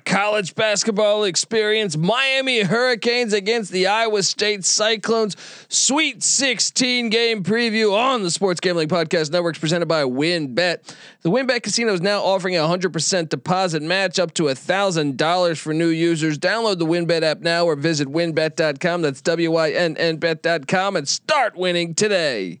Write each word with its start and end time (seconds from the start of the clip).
college 0.00 0.54
basketball 0.54 1.24
experience. 1.24 1.96
Miami 1.96 2.62
Hurricanes 2.62 3.32
against 3.32 3.70
the 3.72 3.86
Iowa 3.86 4.22
State 4.22 4.64
Cyclones. 4.64 5.36
Sweet 5.68 6.22
16 6.22 7.10
game 7.10 7.42
preview 7.42 7.92
on 7.92 8.22
the 8.22 8.30
Sports 8.30 8.60
Gambling 8.60 8.88
Podcast 8.88 9.30
Network 9.30 9.58
presented 9.58 9.86
by 9.86 10.02
WynnBET. 10.02 10.94
The 11.22 11.30
WynnBET 11.30 11.62
Casino 11.62 11.92
is 11.92 12.00
now 12.00 12.20
offering 12.22 12.56
a 12.56 12.60
100% 12.60 13.28
deposit 13.28 13.82
match 13.82 14.18
up 14.18 14.34
to 14.34 14.44
$1,000 14.44 15.58
for 15.58 15.74
new 15.74 15.88
users. 15.88 16.38
Download 16.38 16.78
the 16.78 16.86
WynnBET 16.86 17.22
app 17.22 17.40
now 17.40 17.64
or 17.66 17.76
visit 17.76 18.08
WynnBET.com. 18.08 19.02
That's 19.02 19.20
W 19.22 19.50
Y 19.52 19.70
N 19.70 19.96
N 19.96 20.16
bet.com 20.16 20.96
and 20.96 21.08
start 21.08 21.56
winning 21.56 21.94
today. 21.94 22.60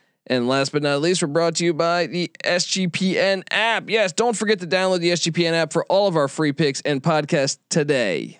And 0.27 0.47
last 0.47 0.71
but 0.71 0.83
not 0.83 1.01
least, 1.01 1.21
we're 1.21 1.27
brought 1.27 1.55
to 1.55 1.65
you 1.65 1.73
by 1.73 2.07
the 2.07 2.31
SGPN 2.43 3.43
app. 3.49 3.89
Yes, 3.89 4.13
don't 4.13 4.35
forget 4.35 4.59
to 4.59 4.67
download 4.67 4.99
the 4.99 5.11
SGPN 5.11 5.53
app 5.53 5.73
for 5.73 5.85
all 5.85 6.07
of 6.07 6.15
our 6.15 6.27
free 6.27 6.53
picks 6.53 6.81
and 6.81 7.01
podcasts 7.01 7.57
today. 7.69 8.39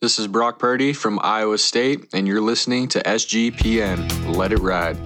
This 0.00 0.18
is 0.18 0.26
Brock 0.26 0.58
Purdy 0.58 0.92
from 0.92 1.20
Iowa 1.22 1.58
State, 1.58 2.08
and 2.12 2.26
you're 2.26 2.40
listening 2.40 2.88
to 2.88 3.00
SGPN. 3.00 4.36
Let 4.36 4.52
it 4.52 4.58
ride. 4.58 4.98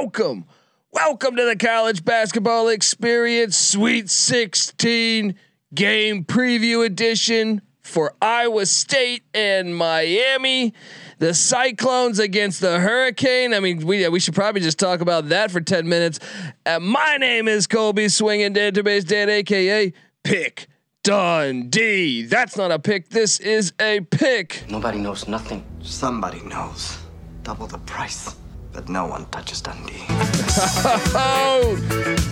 Welcome. 0.00 0.44
Welcome 0.92 1.36
to 1.36 1.44
the 1.46 1.56
college 1.56 2.04
basketball 2.04 2.68
experience, 2.68 3.56
Sweet 3.56 4.10
16 4.10 5.34
game 5.74 6.24
preview 6.24 6.84
edition 6.84 7.62
for 7.80 8.14
Iowa 8.20 8.66
State 8.66 9.22
and 9.32 9.74
Miami. 9.74 10.74
The 11.18 11.32
Cyclones 11.32 12.18
against 12.18 12.60
the 12.60 12.78
Hurricane. 12.78 13.54
I 13.54 13.60
mean, 13.60 13.86
we 13.86 14.06
we 14.08 14.20
should 14.20 14.34
probably 14.34 14.60
just 14.60 14.78
talk 14.78 15.00
about 15.00 15.30
that 15.30 15.50
for 15.50 15.62
10 15.62 15.88
minutes. 15.88 16.20
Uh, 16.66 16.78
my 16.78 17.16
name 17.16 17.48
is 17.48 17.66
Colby 17.66 18.10
Swinging 18.10 18.52
Database 18.52 19.06
Dan, 19.06 19.30
aka 19.30 19.94
Pick 20.24 20.66
Dundee. 21.04 22.26
That's 22.26 22.58
not 22.58 22.70
a 22.70 22.78
pick. 22.78 23.08
This 23.08 23.40
is 23.40 23.72
a 23.80 24.00
pick. 24.00 24.66
Nobody 24.68 24.98
knows 24.98 25.26
nothing. 25.26 25.64
Somebody 25.80 26.42
knows. 26.42 26.98
Double 27.44 27.66
the 27.66 27.78
price 27.78 28.36
but 28.76 28.88
no 28.90 29.06
one 29.06 29.24
touches 29.30 29.62
Dundee. 29.62 29.94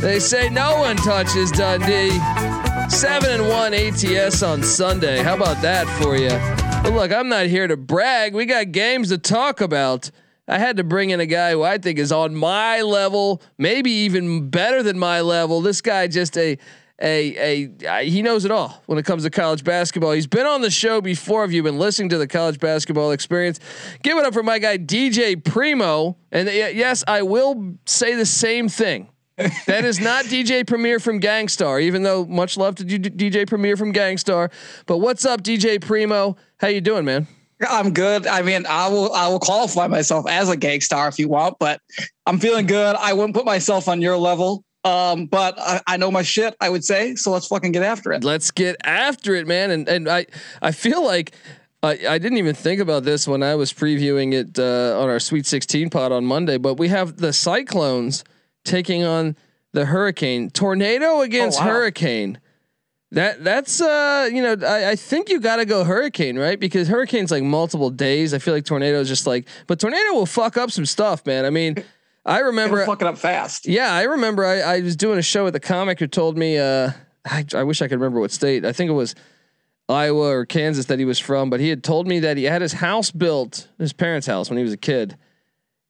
they 0.02 0.18
say 0.18 0.50
no 0.50 0.76
one 0.76 0.96
touches 0.96 1.50
Dundee. 1.50 2.10
Seven 2.90 3.30
and 3.30 3.48
one 3.48 3.72
ATS 3.72 4.42
on 4.42 4.62
Sunday. 4.62 5.22
How 5.22 5.36
about 5.36 5.62
that 5.62 5.86
for 6.02 6.18
you? 6.18 6.28
But 6.82 6.92
look, 6.92 7.12
I'm 7.12 7.30
not 7.30 7.46
here 7.46 7.66
to 7.66 7.78
brag. 7.78 8.34
We 8.34 8.44
got 8.44 8.72
games 8.72 9.08
to 9.08 9.16
talk 9.16 9.62
about. 9.62 10.10
I 10.46 10.58
had 10.58 10.76
to 10.76 10.84
bring 10.84 11.08
in 11.08 11.18
a 11.18 11.24
guy 11.24 11.52
who 11.52 11.62
I 11.62 11.78
think 11.78 11.98
is 11.98 12.12
on 12.12 12.34
my 12.34 12.82
level, 12.82 13.40
maybe 13.56 13.90
even 13.90 14.50
better 14.50 14.82
than 14.82 14.98
my 14.98 15.22
level. 15.22 15.62
This 15.62 15.80
guy 15.80 16.08
just 16.08 16.36
a 16.36 16.58
a 17.02 17.70
a 17.84 18.08
he 18.08 18.22
knows 18.22 18.44
it 18.44 18.50
all 18.50 18.82
when 18.86 18.98
it 18.98 19.04
comes 19.04 19.24
to 19.24 19.30
college 19.30 19.64
basketball. 19.64 20.12
He's 20.12 20.26
been 20.26 20.46
on 20.46 20.60
the 20.60 20.70
show 20.70 21.00
before. 21.00 21.44
If 21.44 21.52
you've 21.52 21.64
been 21.64 21.78
listening 21.78 22.08
to 22.10 22.18
the 22.18 22.26
college 22.26 22.60
basketball 22.60 23.10
experience, 23.10 23.58
give 24.02 24.16
it 24.16 24.24
up 24.24 24.32
for 24.32 24.42
my 24.42 24.58
guy 24.58 24.78
DJ 24.78 25.42
Primo. 25.42 26.16
And 26.30 26.48
yes, 26.48 27.02
I 27.06 27.22
will 27.22 27.76
say 27.86 28.14
the 28.14 28.26
same 28.26 28.68
thing. 28.68 29.08
that 29.66 29.84
is 29.84 29.98
not 29.98 30.24
DJ 30.26 30.64
Premier 30.64 31.00
from 31.00 31.18
Gang 31.18 31.48
Starr, 31.48 31.80
even 31.80 32.04
though 32.04 32.24
much 32.24 32.56
love 32.56 32.76
to 32.76 32.84
DJ 32.84 33.48
Premier 33.48 33.76
from 33.76 33.90
Gang 33.90 34.16
Starr. 34.16 34.50
But 34.86 34.98
what's 34.98 35.24
up, 35.24 35.42
DJ 35.42 35.80
Primo? 35.80 36.36
How 36.58 36.68
you 36.68 36.80
doing, 36.80 37.04
man? 37.04 37.26
I'm 37.68 37.92
good. 37.92 38.26
I 38.26 38.42
mean, 38.42 38.66
I 38.66 38.88
will 38.88 39.12
I 39.12 39.28
will 39.28 39.40
qualify 39.40 39.86
myself 39.86 40.28
as 40.28 40.50
a 40.50 40.56
gangstar 40.56 41.08
if 41.08 41.18
you 41.18 41.28
want, 41.28 41.58
but 41.58 41.80
I'm 42.26 42.38
feeling 42.38 42.66
good. 42.66 42.96
I 42.96 43.12
wouldn't 43.12 43.34
put 43.34 43.44
myself 43.44 43.88
on 43.88 44.00
your 44.02 44.16
level. 44.16 44.64
Um, 44.84 45.26
but 45.26 45.58
I, 45.58 45.80
I, 45.86 45.96
know 45.96 46.10
my 46.10 46.20
shit, 46.20 46.54
I 46.60 46.68
would 46.68 46.84
say. 46.84 47.14
So 47.14 47.30
let's 47.30 47.46
fucking 47.46 47.72
get 47.72 47.82
after 47.82 48.12
it. 48.12 48.22
Let's 48.22 48.50
get 48.50 48.76
after 48.84 49.34
it, 49.34 49.46
man. 49.46 49.70
And 49.70 49.88
and 49.88 50.08
I 50.08 50.26
I 50.60 50.72
feel 50.72 51.02
like 51.02 51.34
I, 51.82 51.98
I 52.08 52.18
didn't 52.18 52.38
even 52.38 52.54
think 52.54 52.80
about 52.80 53.04
this 53.04 53.26
when 53.26 53.42
I 53.42 53.54
was 53.54 53.72
previewing 53.72 54.34
it 54.34 54.58
uh, 54.58 55.00
on 55.00 55.08
our 55.08 55.20
Sweet 55.20 55.46
16 55.46 55.90
pod 55.90 56.12
on 56.12 56.24
Monday, 56.26 56.58
but 56.58 56.74
we 56.74 56.88
have 56.88 57.16
the 57.16 57.32
Cyclones 57.32 58.24
taking 58.64 59.04
on 59.04 59.36
the 59.72 59.86
Hurricane. 59.86 60.50
Tornado 60.50 61.20
against 61.20 61.60
oh, 61.60 61.64
wow. 61.64 61.72
Hurricane. 61.72 62.38
That 63.10 63.44
that's 63.44 63.80
uh 63.80 64.28
you 64.32 64.42
know 64.42 64.56
I, 64.66 64.90
I 64.90 64.96
think 64.96 65.28
you 65.28 65.38
got 65.38 65.56
to 65.56 65.64
go 65.64 65.84
hurricane 65.84 66.36
right 66.36 66.58
because 66.58 66.88
hurricane's 66.88 67.30
like 67.30 67.44
multiple 67.44 67.90
days. 67.90 68.34
I 68.34 68.38
feel 68.38 68.54
like 68.54 68.64
tornado 68.64 68.98
is 68.98 69.08
just 69.08 69.24
like 69.24 69.46
but 69.68 69.78
tornado 69.78 70.14
will 70.14 70.26
fuck 70.26 70.56
up 70.56 70.72
some 70.72 70.84
stuff, 70.84 71.24
man. 71.24 71.44
I 71.44 71.50
mean 71.50 71.76
I 72.26 72.40
remember 72.40 72.80
It'll 72.80 72.92
fuck 72.92 73.02
it 73.02 73.06
up 73.06 73.18
fast. 73.18 73.66
Yeah, 73.66 73.92
I 73.92 74.04
remember. 74.04 74.44
I, 74.44 74.60
I 74.60 74.80
was 74.80 74.96
doing 74.96 75.18
a 75.18 75.22
show 75.22 75.44
with 75.44 75.54
a 75.56 75.60
comic 75.60 75.98
who 75.98 76.06
told 76.06 76.38
me. 76.38 76.58
Uh, 76.58 76.90
I, 77.26 77.44
I 77.54 77.62
wish 77.62 77.82
I 77.82 77.88
could 77.88 77.98
remember 77.98 78.20
what 78.20 78.30
state. 78.30 78.64
I 78.64 78.72
think 78.72 78.90
it 78.90 78.94
was 78.94 79.14
Iowa 79.88 80.28
or 80.28 80.46
Kansas 80.46 80.86
that 80.86 80.98
he 80.98 81.04
was 81.04 81.18
from, 81.18 81.50
but 81.50 81.60
he 81.60 81.68
had 81.68 81.84
told 81.84 82.06
me 82.06 82.20
that 82.20 82.36
he 82.36 82.44
had 82.44 82.62
his 82.62 82.74
house 82.74 83.10
built, 83.10 83.68
his 83.78 83.92
parents' 83.92 84.26
house 84.26 84.48
when 84.48 84.56
he 84.56 84.64
was 84.64 84.72
a 84.72 84.78
kid, 84.78 85.16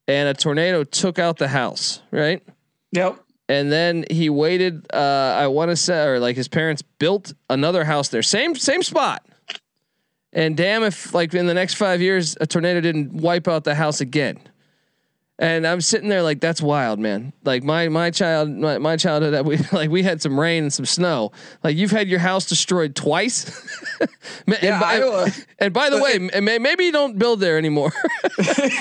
and 0.08 0.28
a 0.28 0.34
tornado 0.34 0.84
took 0.84 1.18
out 1.18 1.38
the 1.38 1.48
house. 1.48 2.00
Right. 2.10 2.42
Yep. 2.92 3.20
And 3.48 3.70
then 3.70 4.04
he 4.10 4.30
waited. 4.30 4.86
Uh, 4.92 5.34
I 5.36 5.46
want 5.48 5.70
to 5.70 5.76
say, 5.76 6.04
or 6.04 6.18
like 6.18 6.36
his 6.36 6.48
parents 6.48 6.82
built 6.82 7.34
another 7.50 7.84
house 7.84 8.08
there, 8.08 8.22
same 8.22 8.56
same 8.56 8.82
spot. 8.82 9.24
And 10.32 10.56
damn 10.56 10.82
if 10.82 11.14
like 11.14 11.32
in 11.32 11.46
the 11.46 11.54
next 11.54 11.74
five 11.74 12.00
years 12.00 12.36
a 12.40 12.46
tornado 12.46 12.80
didn't 12.80 13.12
wipe 13.12 13.46
out 13.46 13.62
the 13.64 13.74
house 13.74 14.00
again. 14.00 14.40
And 15.38 15.66
I'm 15.66 15.80
sitting 15.80 16.08
there 16.08 16.22
like 16.22 16.40
that's 16.40 16.62
wild, 16.62 17.00
man. 17.00 17.32
Like 17.42 17.64
my 17.64 17.88
my 17.88 18.10
child 18.12 18.50
my, 18.50 18.78
my 18.78 18.96
childhood 18.96 19.44
we 19.44 19.56
like 19.72 19.90
we 19.90 20.04
had 20.04 20.22
some 20.22 20.38
rain 20.38 20.62
and 20.62 20.72
some 20.72 20.86
snow. 20.86 21.32
Like 21.64 21.76
you've 21.76 21.90
had 21.90 22.08
your 22.08 22.20
house 22.20 22.46
destroyed 22.46 22.94
twice. 22.94 23.50
and, 24.00 24.58
yeah, 24.62 24.80
by, 24.80 24.94
Iowa. 24.94 25.30
and 25.58 25.74
by 25.74 25.90
the 25.90 25.96
uh, 25.96 26.02
way, 26.02 26.40
maybe 26.58 26.84
you 26.84 26.92
don't 26.92 27.18
build 27.18 27.40
there 27.40 27.58
anymore. 27.58 27.92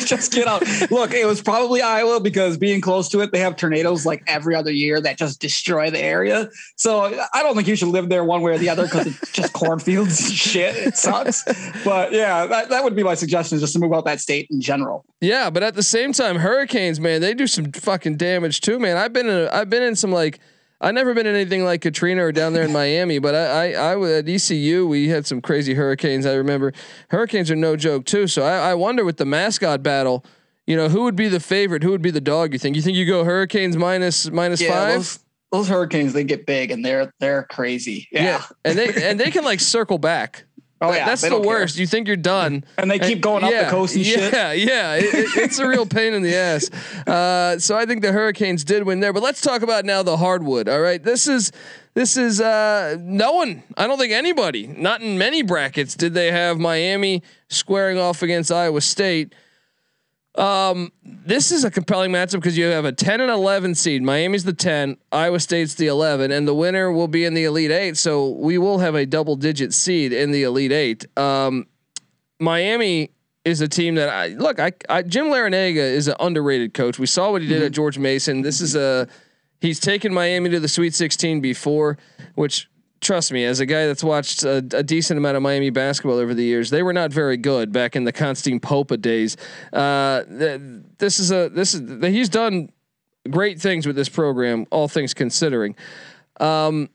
just 0.06 0.32
get 0.32 0.48
out. 0.48 0.62
Look, 0.92 1.14
it 1.14 1.26
was 1.26 1.42
probably 1.42 1.82
Iowa 1.82 2.20
because 2.20 2.58
being 2.58 2.82
close 2.82 3.10
to 3.10 3.22
it, 3.22 3.32
they 3.32 3.40
have 3.40 3.56
tornadoes 3.56 4.06
like 4.06 4.22
every 4.28 4.56
other 4.56 4.72
year 4.72 5.02
that 5.02 5.18
just 5.18 5.42
destroy 5.42 5.90
the 5.90 6.00
area. 6.00 6.50
So 6.76 7.20
I 7.34 7.42
don't 7.42 7.56
think 7.56 7.68
you 7.68 7.76
should 7.76 7.88
live 7.88 8.10
there 8.10 8.24
one 8.24 8.44
way 8.44 8.52
or 8.52 8.58
the 8.60 8.70
other 8.70 8.84
because 8.84 9.08
it's 9.08 9.32
just 9.32 9.54
cornfields 9.54 10.32
shit. 10.32 10.76
It 10.76 10.98
sucks. 10.98 11.44
But 11.84 12.12
yeah, 12.12 12.46
that, 12.46 12.70
that 12.70 12.84
would 12.84 12.96
be 12.96 13.02
my 13.02 13.16
suggestion 13.16 13.56
is 13.56 13.62
just 13.62 13.74
to 13.74 13.80
move 13.80 13.94
out 13.94 14.06
that 14.06 14.20
state 14.20 14.48
in 14.52 14.62
general. 14.62 15.04
Yeah, 15.20 15.50
but 15.50 15.64
at 15.64 15.74
the 15.74 15.84
same 15.84 16.14
time, 16.14 16.38
hurricanes, 16.44 17.00
man, 17.00 17.22
they 17.22 17.34
do 17.34 17.48
some 17.48 17.72
fucking 17.72 18.18
damage 18.18 18.62
too, 18.62 18.80
man. 18.80 18.98
I've 18.98 19.14
been 19.14 19.28
in, 19.28 19.48
a, 19.48 19.50
I've 19.52 19.70
been 19.70 19.84
in 19.84 19.96
some 19.96 20.12
like, 20.12 20.40
I've 20.80 20.94
never 20.94 21.14
been 21.14 21.26
in 21.26 21.34
anything 21.34 21.64
like 21.64 21.82
Katrina 21.82 22.24
or 22.24 22.32
down 22.32 22.54
there 22.54 22.64
in 22.64 22.72
Miami, 22.74 23.20
but 23.20 23.34
I, 23.34 23.74
I, 23.74 23.92
I 23.92 23.96
was 23.96 24.12
at 24.12 24.30
ECU. 24.30 24.86
We 24.86 25.08
had 25.08 25.26
some 25.26 25.42
crazy 25.42 25.74
hurricanes. 25.74 26.26
I 26.26 26.34
remember 26.34 26.74
hurricanes 27.10 27.50
are 27.50 27.56
no 27.56 27.76
joke 27.76 28.06
too. 28.06 28.28
So 28.28 28.44
I, 28.44 28.72
I 28.72 28.74
wonder 28.76 29.04
with 29.04 29.18
the 29.18 29.26
mascot 29.26 29.82
battle, 29.82 30.24
you 30.68 30.76
know, 30.76 30.90
who 30.90 31.04
would 31.04 31.16
be 31.16 31.28
the 31.28 31.40
favorite? 31.40 31.84
Who 31.84 31.92
would 31.92 32.02
be 32.02 32.12
the 32.12 32.22
dog? 32.22 32.54
You 32.54 32.60
think? 32.60 32.76
You 32.76 32.82
think 32.82 32.96
you 32.96 33.06
go 33.06 33.24
hurricanes 33.24 33.76
minus 33.76 34.30
minus 34.30 34.62
yeah, 34.62 34.70
five? 34.70 34.94
Those, 34.96 35.20
those 35.52 35.68
hurricanes, 35.68 36.14
they 36.14 36.24
get 36.24 36.46
big 36.46 36.72
and 36.72 36.86
they're 36.86 37.12
they're 37.20 37.44
crazy. 37.44 38.08
Yeah, 38.12 38.24
yeah. 38.24 38.44
and 38.64 38.78
they 38.78 39.10
and 39.10 39.20
they 39.20 39.30
can 39.30 39.44
like 39.44 39.60
circle 39.62 39.98
back. 39.98 40.46
Oh 40.84 40.92
yeah, 40.92 41.06
that's 41.06 41.22
the 41.22 41.40
worst. 41.40 41.76
Care. 41.76 41.82
You 41.82 41.88
think 41.88 42.08
you're 42.08 42.18
done, 42.18 42.64
and 42.78 42.92
they 42.92 43.00
keep 43.00 43.22
going 43.22 43.38
and, 43.38 43.46
up 43.46 43.52
yeah, 43.52 43.64
the 43.66 43.72
coast 43.72 43.96
and 43.96 44.06
yeah, 44.06 44.16
shit. 44.16 44.34
Yeah, 44.34 44.52
yeah, 44.52 44.96
it, 44.96 45.04
it, 45.04 45.38
it's 45.38 45.60
a 45.60 45.68
real 45.68 45.86
pain 45.86 46.14
in 46.14 46.22
the 46.22 46.36
ass. 46.36 46.70
Uh, 47.04 47.60
so 47.60 47.76
I 47.76 47.86
think 47.86 48.02
the 48.02 48.12
Hurricanes 48.12 48.64
did 48.64 48.84
win 48.84 49.00
there, 49.00 49.12
but 49.12 49.22
let's 49.22 49.42
talk 49.42 49.62
about 49.62 49.84
now 49.84 50.04
the 50.04 50.18
hardwood. 50.18 50.70
All 50.70 50.80
right, 50.80 51.04
this 51.04 51.28
is 51.28 51.52
this 51.94 52.18
is 52.18 52.40
uh, 52.40 52.98
no 53.00 53.34
one. 53.34 53.64
I 53.78 53.88
don't 53.88 54.00
think 54.00 54.14
anybody, 54.14 54.68
not 54.68 55.02
in 55.02 55.18
many 55.18 55.42
brackets, 55.42 55.96
did 55.96 56.14
they 56.14 56.32
have 56.32 56.60
Miami 56.60 57.22
squaring 57.50 57.98
off 57.98 58.24
against 58.24 58.52
Iowa 58.52 58.82
State. 58.82 59.34
Um, 60.36 60.92
this 61.04 61.52
is 61.52 61.64
a 61.64 61.70
compelling 61.70 62.12
matchup 62.12 62.34
because 62.34 62.58
you 62.58 62.66
have 62.66 62.86
a 62.86 62.92
10 62.92 63.22
and 63.22 63.30
11 63.30 63.76
seed. 63.76 64.02
Miami's 64.02 64.44
the 64.44 64.54
10, 64.54 64.98
Iowa 65.12 65.40
State's 65.40 65.76
the 65.76 65.88
11, 65.88 66.32
and 66.32 66.48
the 66.48 66.56
winner 66.56 66.92
will 66.92 67.08
be 67.08 67.24
in 67.24 67.36
the 67.36 67.44
Elite 67.44 67.72
Eight. 67.72 67.98
So 67.98 68.30
we 68.30 68.58
will 68.58 68.80
have 68.80 68.96
a 68.96 69.06
double 69.06 69.36
digit 69.36 69.74
seed 69.74 70.12
in 70.12 70.32
the 70.32 70.44
Elite 70.44 70.72
Eight. 70.72 71.06
Um, 71.18 71.68
Miami 72.40 73.12
is 73.46 73.62
a 73.62 73.68
team 73.68 73.96
that 73.96 74.10
I 74.10 74.28
look. 74.28 74.60
I, 74.60 74.72
I 74.90 75.04
Jim 75.04 75.26
Larrañaga 75.26 75.76
is 75.76 76.08
an 76.08 76.16
underrated 76.20 76.74
coach. 76.74 76.98
We 76.98 77.06
saw 77.06 77.32
what 77.32 77.42
he 77.42 77.48
did 77.48 77.58
mm-hmm. 77.58 77.66
at 77.68 77.72
George 77.72 77.98
Mason. 77.98 78.42
This 78.42 78.62
is 78.62 78.76
a 78.76 79.08
he's 79.62 79.80
taken 79.80 80.14
Miami 80.14 80.50
to 80.50 80.60
the 80.60 80.68
Sweet 80.68 80.94
16 80.94 81.42
before, 81.42 81.98
which 82.36 82.70
trust 83.04 83.32
me, 83.32 83.46
as 83.46 83.60
a 83.60 83.66
guy 83.66 83.86
that's 83.86 84.04
watched 84.04 84.44
a, 84.44 84.58
a, 84.74 84.84
decent 84.84 85.18
amount 85.18 85.38
of 85.38 85.44
Miami 85.44 85.70
basketball 85.70 86.18
over 86.18 86.34
the 86.34 86.44
years, 86.44 86.70
they 86.70 86.82
were 86.82 86.94
not 86.94 87.12
very 87.12 87.38
good 87.38 87.72
back 87.72 87.96
in 87.96 88.04
the 88.04 88.12
Constantine 88.12 88.60
Popa 88.60 88.98
days. 88.98 89.38
Uh, 89.72 90.24
th- 90.24 90.62
this 90.98 91.20
is 91.20 91.32
a 91.32 91.50
this 91.50 91.74
is 91.74 92.04
he's 92.04 92.30
done 92.30 92.70
great 93.30 93.60
things 93.62 93.86
with 93.86 93.96
this 93.96 94.10
program, 94.10 94.66
all 94.72 94.88
things 94.88 95.14
considering. 95.14 95.76
Um, 96.40 96.90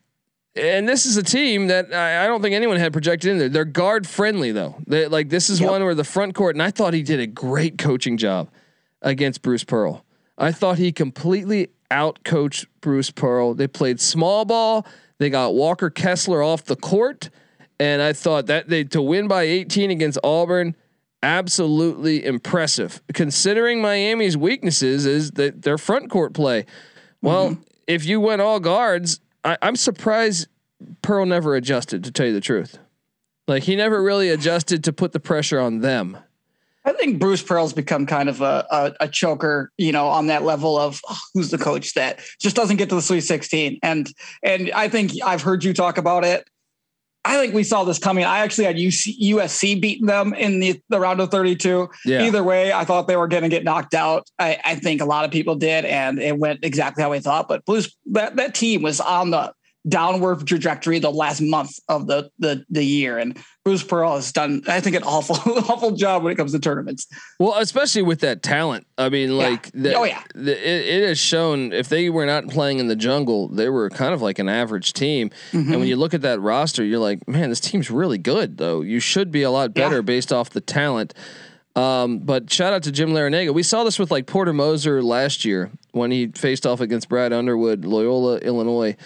and 0.56 0.88
this 0.88 1.06
is 1.06 1.16
a 1.16 1.22
team 1.22 1.68
that 1.68 1.94
I, 1.94 2.24
I, 2.24 2.26
don't 2.26 2.42
think 2.42 2.54
anyone 2.54 2.78
had 2.78 2.92
projected 2.92 3.30
in 3.30 3.38
there. 3.38 3.48
They're 3.48 3.64
guard 3.64 4.06
friendly 4.06 4.50
though. 4.50 4.76
They, 4.86 5.06
like 5.06 5.28
this 5.28 5.50
is 5.50 5.60
yep. 5.60 5.70
one 5.70 5.84
where 5.84 5.94
the 5.94 6.04
front 6.04 6.34
court, 6.34 6.56
and 6.56 6.62
I 6.62 6.70
thought 6.70 6.94
he 6.94 7.02
did 7.02 7.20
a 7.20 7.26
great 7.26 7.78
coaching 7.78 8.16
job 8.16 8.50
against 9.02 9.42
Bruce 9.42 9.64
Pearl. 9.64 10.04
I 10.36 10.52
thought 10.52 10.78
he 10.78 10.92
completely 10.92 11.68
out 11.90 12.24
coached 12.24 12.66
Bruce 12.80 13.10
Pearl. 13.10 13.54
They 13.54 13.68
played 13.68 14.00
small 14.00 14.44
ball. 14.44 14.86
They 15.18 15.30
got 15.30 15.54
Walker 15.54 15.90
Kessler 15.90 16.42
off 16.42 16.64
the 16.64 16.76
court, 16.76 17.30
and 17.80 18.00
I 18.00 18.12
thought 18.12 18.46
that 18.46 18.68
they 18.68 18.84
to 18.84 19.02
win 19.02 19.28
by 19.28 19.42
18 19.42 19.90
against 19.90 20.18
Auburn, 20.22 20.76
absolutely 21.22 22.24
impressive. 22.24 23.02
Considering 23.14 23.80
Miami's 23.80 24.36
weaknesses 24.36 25.06
is 25.06 25.32
that 25.32 25.62
their 25.62 25.78
front 25.78 26.10
court 26.10 26.34
play. 26.34 26.66
Well, 27.20 27.50
mm-hmm. 27.50 27.62
if 27.86 28.04
you 28.04 28.20
went 28.20 28.42
all 28.42 28.60
guards, 28.60 29.20
I, 29.44 29.58
I'm 29.60 29.76
surprised 29.76 30.46
Pearl 31.02 31.26
never 31.26 31.56
adjusted. 31.56 32.04
To 32.04 32.12
tell 32.12 32.26
you 32.26 32.32
the 32.32 32.40
truth, 32.40 32.78
like 33.48 33.64
he 33.64 33.74
never 33.74 34.02
really 34.02 34.30
adjusted 34.30 34.84
to 34.84 34.92
put 34.92 35.12
the 35.12 35.20
pressure 35.20 35.58
on 35.58 35.80
them. 35.80 36.18
I 36.88 36.92
think 36.94 37.18
Bruce 37.18 37.42
Pearl's 37.42 37.74
become 37.74 38.06
kind 38.06 38.30
of 38.30 38.40
a, 38.40 38.66
a, 38.70 38.92
a, 39.00 39.08
choker, 39.08 39.70
you 39.76 39.92
know, 39.92 40.08
on 40.08 40.28
that 40.28 40.42
level 40.42 40.78
of 40.78 41.02
oh, 41.06 41.18
who's 41.34 41.50
the 41.50 41.58
coach 41.58 41.92
that 41.94 42.20
just 42.40 42.56
doesn't 42.56 42.78
get 42.78 42.88
to 42.88 42.94
the 42.94 43.02
Sweet 43.02 43.20
16. 43.20 43.78
And 43.82 44.10
and 44.42 44.70
I 44.72 44.88
think 44.88 45.12
I've 45.22 45.42
heard 45.42 45.64
you 45.64 45.74
talk 45.74 45.98
about 45.98 46.24
it. 46.24 46.48
I 47.26 47.38
think 47.38 47.52
we 47.52 47.62
saw 47.62 47.84
this 47.84 47.98
coming. 47.98 48.24
I 48.24 48.38
actually 48.38 48.64
had 48.64 48.76
UC, 48.76 49.20
USC 49.20 49.78
beating 49.78 50.06
them 50.06 50.32
in 50.32 50.60
the, 50.60 50.80
the 50.88 50.98
round 50.98 51.20
of 51.20 51.30
32. 51.30 51.90
Yeah. 52.06 52.22
Either 52.22 52.42
way, 52.42 52.72
I 52.72 52.84
thought 52.84 53.06
they 53.06 53.16
were 53.16 53.28
going 53.28 53.42
to 53.42 53.50
get 53.50 53.64
knocked 53.64 53.92
out. 53.92 54.30
I, 54.38 54.58
I, 54.64 54.76
think 54.76 55.02
a 55.02 55.04
lot 55.04 55.26
of 55.26 55.30
people 55.30 55.54
did, 55.54 55.84
and 55.84 56.18
it 56.18 56.38
went 56.38 56.60
exactly 56.62 57.02
how 57.02 57.10
we 57.10 57.18
thought. 57.18 57.46
But 57.46 57.66
Blues, 57.66 57.94
that, 58.12 58.36
that 58.36 58.54
team 58.54 58.80
was 58.80 58.98
on 58.98 59.30
the 59.30 59.52
downward 59.88 60.46
trajectory 60.46 60.98
the 60.98 61.10
last 61.10 61.40
month 61.40 61.78
of 61.88 62.06
the 62.06 62.30
the 62.38 62.64
the 62.70 62.84
year. 62.84 63.18
And 63.18 63.38
Bruce 63.64 63.82
Pearl 63.82 64.16
has 64.16 64.32
done, 64.32 64.62
I 64.66 64.80
think, 64.80 64.96
an 64.96 65.02
awful 65.02 65.36
awful 65.68 65.92
job 65.92 66.22
when 66.22 66.32
it 66.32 66.36
comes 66.36 66.52
to 66.52 66.58
tournaments. 66.58 67.06
Well, 67.38 67.54
especially 67.58 68.02
with 68.02 68.20
that 68.20 68.42
talent. 68.42 68.86
I 68.96 69.08
mean, 69.08 69.36
like, 69.36 69.70
yeah. 69.74 69.82
The, 69.82 69.94
oh 69.94 70.04
yeah, 70.04 70.22
the, 70.34 70.52
it, 70.52 71.02
it, 71.02 71.08
has 71.08 71.18
shown 71.18 71.72
if 71.72 71.88
they 71.88 72.10
were 72.10 72.26
not 72.26 72.48
playing 72.48 72.78
in 72.78 72.88
the 72.88 72.96
jungle, 72.96 73.48
they 73.48 73.68
were 73.68 73.90
kind 73.90 74.14
of 74.14 74.22
like 74.22 74.38
an 74.38 74.48
average 74.48 74.92
team. 74.92 75.30
Mm-hmm. 75.52 75.70
And 75.70 75.80
when 75.80 75.88
you 75.88 75.96
look 75.96 76.14
at 76.14 76.22
that 76.22 76.40
roster, 76.40 76.84
you're 76.84 76.98
like, 76.98 77.26
man, 77.28 77.50
this 77.50 77.60
team's 77.60 77.90
really 77.90 78.18
good. 78.18 78.56
Though 78.56 78.80
you 78.80 79.00
should 79.00 79.30
be 79.30 79.42
a 79.42 79.50
lot 79.50 79.74
better 79.74 79.96
yeah. 79.96 80.02
based 80.02 80.32
off 80.32 80.50
the 80.50 80.60
talent. 80.60 81.14
Um, 81.76 82.18
but 82.18 82.50
shout 82.50 82.72
out 82.72 82.82
to 82.84 82.92
Jim 82.92 83.10
Larrañaga. 83.10 83.54
We 83.54 83.62
saw 83.62 83.84
this 83.84 84.00
with 84.00 84.10
like 84.10 84.26
Porter 84.26 84.52
Moser 84.52 85.00
last 85.00 85.44
year 85.44 85.70
when 85.92 86.10
he 86.10 86.28
faced 86.28 86.66
off 86.66 86.80
against 86.80 87.08
Brad 87.08 87.32
Underwood, 87.32 87.84
Loyola, 87.84 88.38
Illinois 88.38 88.96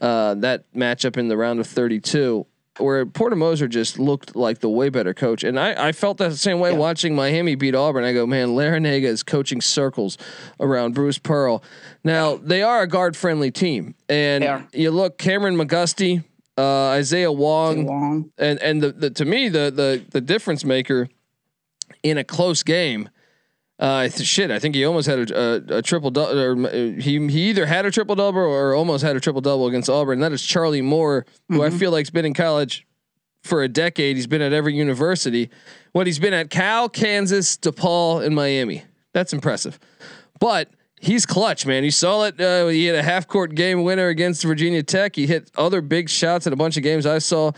uh, 0.00 0.34
that 0.34 0.72
matchup 0.74 1.16
in 1.16 1.28
the 1.28 1.36
round 1.36 1.60
of 1.60 1.66
32 1.66 2.46
where 2.78 3.06
Porter 3.06 3.36
Moser 3.36 3.68
just 3.68 3.98
looked 3.98 4.36
like 4.36 4.58
the 4.58 4.68
way 4.68 4.88
better 4.88 5.14
coach. 5.14 5.44
And 5.44 5.58
I, 5.58 5.88
I 5.88 5.92
felt 5.92 6.18
that 6.18 6.28
the 6.28 6.36
same 6.36 6.60
way 6.60 6.72
yeah. 6.72 6.78
watching 6.78 7.14
Miami 7.14 7.54
beat 7.54 7.74
Auburn. 7.74 8.04
I 8.04 8.12
go, 8.12 8.26
man, 8.26 8.48
Larrañaga 8.48 9.04
is 9.04 9.22
coaching 9.22 9.60
circles 9.60 10.18
around 10.60 10.94
Bruce 10.94 11.18
Pearl. 11.18 11.62
Now, 12.04 12.36
they 12.36 12.62
are 12.62 12.82
a 12.82 12.86
guard 12.86 13.16
friendly 13.16 13.50
team. 13.50 13.94
And 14.08 14.66
you 14.72 14.90
look, 14.90 15.18
Cameron 15.18 15.56
McGusty, 15.56 16.24
uh, 16.58 16.88
Isaiah 16.88 17.32
Wong, 17.32 17.86
Wong, 17.86 18.30
and, 18.38 18.60
and 18.60 18.82
the, 18.82 18.92
the, 18.92 19.10
to 19.10 19.24
me, 19.24 19.48
the, 19.48 19.72
the, 19.74 20.04
the 20.10 20.20
difference 20.20 20.64
maker 20.64 21.08
in 22.02 22.18
a 22.18 22.24
close 22.24 22.62
game 22.62 23.08
uh, 23.78 24.08
shit, 24.08 24.50
I 24.50 24.58
think 24.58 24.74
he 24.74 24.84
almost 24.86 25.06
had 25.06 25.30
a, 25.30 25.38
a, 25.38 25.78
a 25.78 25.82
triple 25.82 26.10
double, 26.10 26.38
or 26.38 26.70
he 26.98 27.26
he 27.28 27.50
either 27.50 27.66
had 27.66 27.84
a 27.84 27.90
triple 27.90 28.14
double 28.14 28.40
or 28.40 28.74
almost 28.74 29.04
had 29.04 29.16
a 29.16 29.20
triple 29.20 29.42
double 29.42 29.66
against 29.66 29.90
Auburn. 29.90 30.20
That 30.20 30.32
is 30.32 30.42
Charlie 30.42 30.80
Moore, 30.80 31.26
who 31.48 31.58
mm-hmm. 31.58 31.74
I 31.74 31.78
feel 31.78 31.90
like's 31.90 32.10
been 32.10 32.24
in 32.24 32.32
college 32.32 32.86
for 33.42 33.62
a 33.62 33.68
decade. 33.68 34.16
He's 34.16 34.26
been 34.26 34.40
at 34.40 34.54
every 34.54 34.74
university. 34.74 35.50
What 35.92 36.06
he's 36.06 36.18
been 36.18 36.32
at 36.32 36.48
Cal, 36.48 36.88
Kansas, 36.88 37.58
DePaul, 37.58 38.24
and 38.24 38.34
Miami. 38.34 38.84
That's 39.12 39.34
impressive. 39.34 39.78
But 40.40 40.70
he's 40.98 41.26
clutch, 41.26 41.66
man. 41.66 41.84
You 41.84 41.90
saw 41.90 42.24
it. 42.24 42.40
Uh, 42.40 42.68
he 42.68 42.86
had 42.86 42.96
a 42.96 43.02
half 43.02 43.28
court 43.28 43.54
game 43.54 43.84
winner 43.84 44.08
against 44.08 44.42
Virginia 44.42 44.82
Tech. 44.82 45.16
He 45.16 45.26
hit 45.26 45.50
other 45.54 45.82
big 45.82 46.08
shots 46.08 46.46
in 46.46 46.52
a 46.54 46.56
bunch 46.56 46.78
of 46.78 46.82
games 46.82 47.04
I 47.04 47.18
saw. 47.18 47.52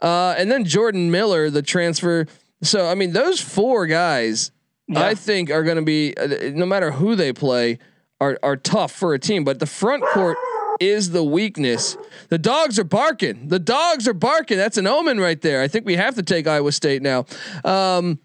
Uh, 0.00 0.34
and 0.38 0.50
then 0.50 0.64
Jordan 0.64 1.10
Miller, 1.10 1.50
the 1.50 1.62
transfer. 1.62 2.26
So 2.62 2.88
I 2.88 2.94
mean, 2.94 3.12
those 3.12 3.40
four 3.40 3.86
guys 3.86 4.52
yeah. 4.88 5.04
I 5.04 5.14
think 5.14 5.50
are 5.50 5.64
going 5.64 5.76
to 5.76 5.82
be 5.82 6.14
uh, 6.16 6.50
no 6.54 6.66
matter 6.66 6.92
who 6.92 7.14
they 7.14 7.32
play 7.32 7.78
are 8.20 8.38
are 8.42 8.56
tough 8.56 8.92
for 8.92 9.14
a 9.14 9.18
team. 9.18 9.44
But 9.44 9.58
the 9.58 9.66
front 9.66 10.04
court 10.12 10.36
is 10.80 11.10
the 11.10 11.24
weakness. 11.24 11.96
The 12.28 12.38
dogs 12.38 12.78
are 12.78 12.84
barking. 12.84 13.48
The 13.48 13.58
dogs 13.58 14.06
are 14.06 14.14
barking. 14.14 14.58
That's 14.58 14.76
an 14.76 14.86
omen 14.86 15.18
right 15.18 15.40
there. 15.40 15.62
I 15.62 15.68
think 15.68 15.86
we 15.86 15.96
have 15.96 16.14
to 16.16 16.22
take 16.22 16.46
Iowa 16.46 16.72
State 16.72 17.02
now. 17.02 17.26
Um, 17.64 18.18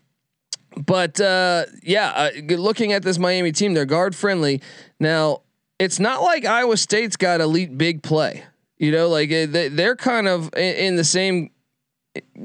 but 0.77 1.19
uh, 1.19 1.65
yeah, 1.83 2.09
uh, 2.09 2.55
looking 2.55 2.93
at 2.93 3.03
this 3.03 3.17
Miami 3.17 3.51
team, 3.51 3.73
they're 3.73 3.85
guard 3.85 4.15
friendly. 4.15 4.61
Now 4.99 5.41
it's 5.79 5.99
not 5.99 6.21
like 6.21 6.45
Iowa 6.45 6.77
State's 6.77 7.17
got 7.17 7.41
elite 7.41 7.77
big 7.77 8.03
play. 8.03 8.43
You 8.77 8.91
know, 8.91 9.09
like 9.09 9.31
uh, 9.31 9.47
they're 9.49 9.95
kind 9.95 10.27
of 10.27 10.53
in 10.55 10.95
the 10.95 11.03
same 11.03 11.51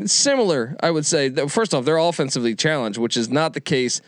similar, 0.05 0.77
I 0.81 0.91
would 0.91 1.07
say. 1.07 1.31
First 1.49 1.75
off, 1.75 1.85
they're 1.85 1.97
offensively 1.97 2.55
challenged, 2.55 2.99
which 2.99 3.17
is 3.17 3.29
not 3.29 3.53
the 3.53 3.61
case 3.61 4.01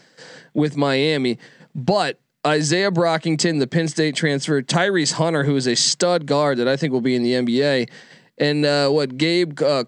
with 0.55 0.76
Miami. 0.76 1.38
But 1.75 2.19
Isaiah 2.46 2.90
Brockington, 2.90 3.58
the 3.58 3.66
Penn 3.66 3.88
State 3.88 4.14
transfer, 4.14 4.62
Tyrese 4.62 5.12
Hunter, 5.12 5.44
who 5.44 5.56
is 5.56 5.66
a 5.66 5.76
stud 5.76 6.26
guard 6.26 6.58
that 6.58 6.69
I 6.69 6.76
think 6.76 6.93
will 6.93 7.00
be 7.00 7.14
in 7.14 7.22
the 7.22 7.32
NBA, 7.32 7.90
and 8.38 8.64
uh, 8.64 8.88
what 8.88 9.19
Gabe 9.19 9.60
uh, 9.60 9.84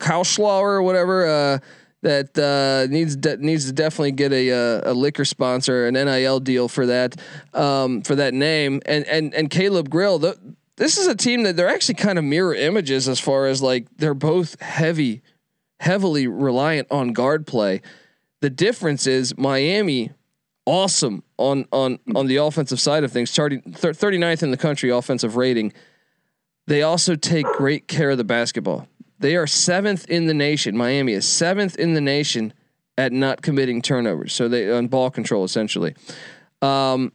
or 0.46 0.82
whatever 0.82 1.26
uh, 1.26 1.58
that 2.02 2.36
uh, 2.38 2.90
needs 2.90 3.16
de- 3.16 3.36
needs 3.36 3.66
to 3.66 3.72
definitely 3.72 4.12
get 4.12 4.32
a, 4.32 4.48
a, 4.48 4.92
a 4.92 4.94
liquor 4.94 5.24
sponsor, 5.24 5.86
an 5.86 5.94
NIL 5.94 6.40
deal 6.40 6.68
for 6.68 6.86
that 6.86 7.16
um, 7.54 8.02
for 8.02 8.16
that 8.16 8.34
name, 8.34 8.80
and 8.86 9.04
and 9.06 9.32
and 9.34 9.50
Caleb 9.50 9.88
Grill. 9.88 10.18
The, 10.18 10.38
this 10.76 10.96
is 10.96 11.06
a 11.06 11.14
team 11.14 11.42
that 11.42 11.56
they're 11.56 11.68
actually 11.68 11.96
kind 11.96 12.18
of 12.18 12.24
mirror 12.24 12.54
images 12.54 13.06
as 13.06 13.20
far 13.20 13.46
as 13.46 13.60
like 13.60 13.86
they're 13.98 14.14
both 14.14 14.60
heavy 14.60 15.22
heavily 15.80 16.26
reliant 16.26 16.86
on 16.90 17.12
guard 17.12 17.46
play. 17.46 17.80
The 18.40 18.50
difference 18.50 19.06
is 19.06 19.36
Miami 19.36 20.12
awesome 20.66 21.24
on 21.36 21.66
on 21.72 21.98
on 22.14 22.26
the 22.26 22.36
offensive 22.36 22.80
side 22.80 23.02
of 23.02 23.10
things, 23.10 23.30
starting 23.30 23.62
39th 23.62 24.42
in 24.42 24.50
the 24.50 24.56
country 24.56 24.90
offensive 24.90 25.36
rating. 25.36 25.72
They 26.66 26.82
also 26.82 27.16
take 27.16 27.46
great 27.46 27.88
care 27.88 28.10
of 28.10 28.18
the 28.18 28.24
basketball. 28.24 28.86
They 29.18 29.36
are 29.36 29.46
seventh 29.46 30.08
in 30.08 30.26
the 30.26 30.34
nation. 30.34 30.76
Miami 30.76 31.12
is 31.12 31.26
seventh 31.26 31.76
in 31.76 31.94
the 31.94 32.00
nation 32.00 32.52
at 32.96 33.12
not 33.12 33.42
committing 33.42 33.82
turnovers. 33.82 34.32
So 34.32 34.48
they 34.48 34.70
on 34.70 34.88
ball 34.88 35.10
control 35.10 35.44
essentially. 35.44 35.94
Um, 36.62 37.12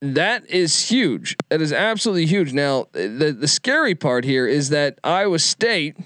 that 0.00 0.48
is 0.50 0.88
huge. 0.88 1.36
That 1.48 1.62
is 1.62 1.72
absolutely 1.72 2.26
huge. 2.26 2.52
Now, 2.52 2.86
the 2.92 3.34
the 3.38 3.48
scary 3.48 3.94
part 3.94 4.24
here 4.24 4.46
is 4.46 4.70
that 4.70 4.98
Iowa 5.04 5.38
State 5.38 5.96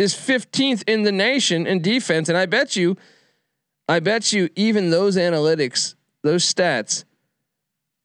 is 0.00 0.14
15th 0.14 0.82
in 0.86 1.02
the 1.02 1.12
nation 1.12 1.66
in 1.66 1.82
defense. 1.82 2.28
And 2.30 2.38
I 2.38 2.46
bet 2.46 2.74
you, 2.74 2.96
I 3.86 4.00
bet 4.00 4.32
you, 4.32 4.48
even 4.56 4.90
those 4.90 5.16
analytics, 5.16 5.94
those 6.22 6.42
stats 6.42 7.04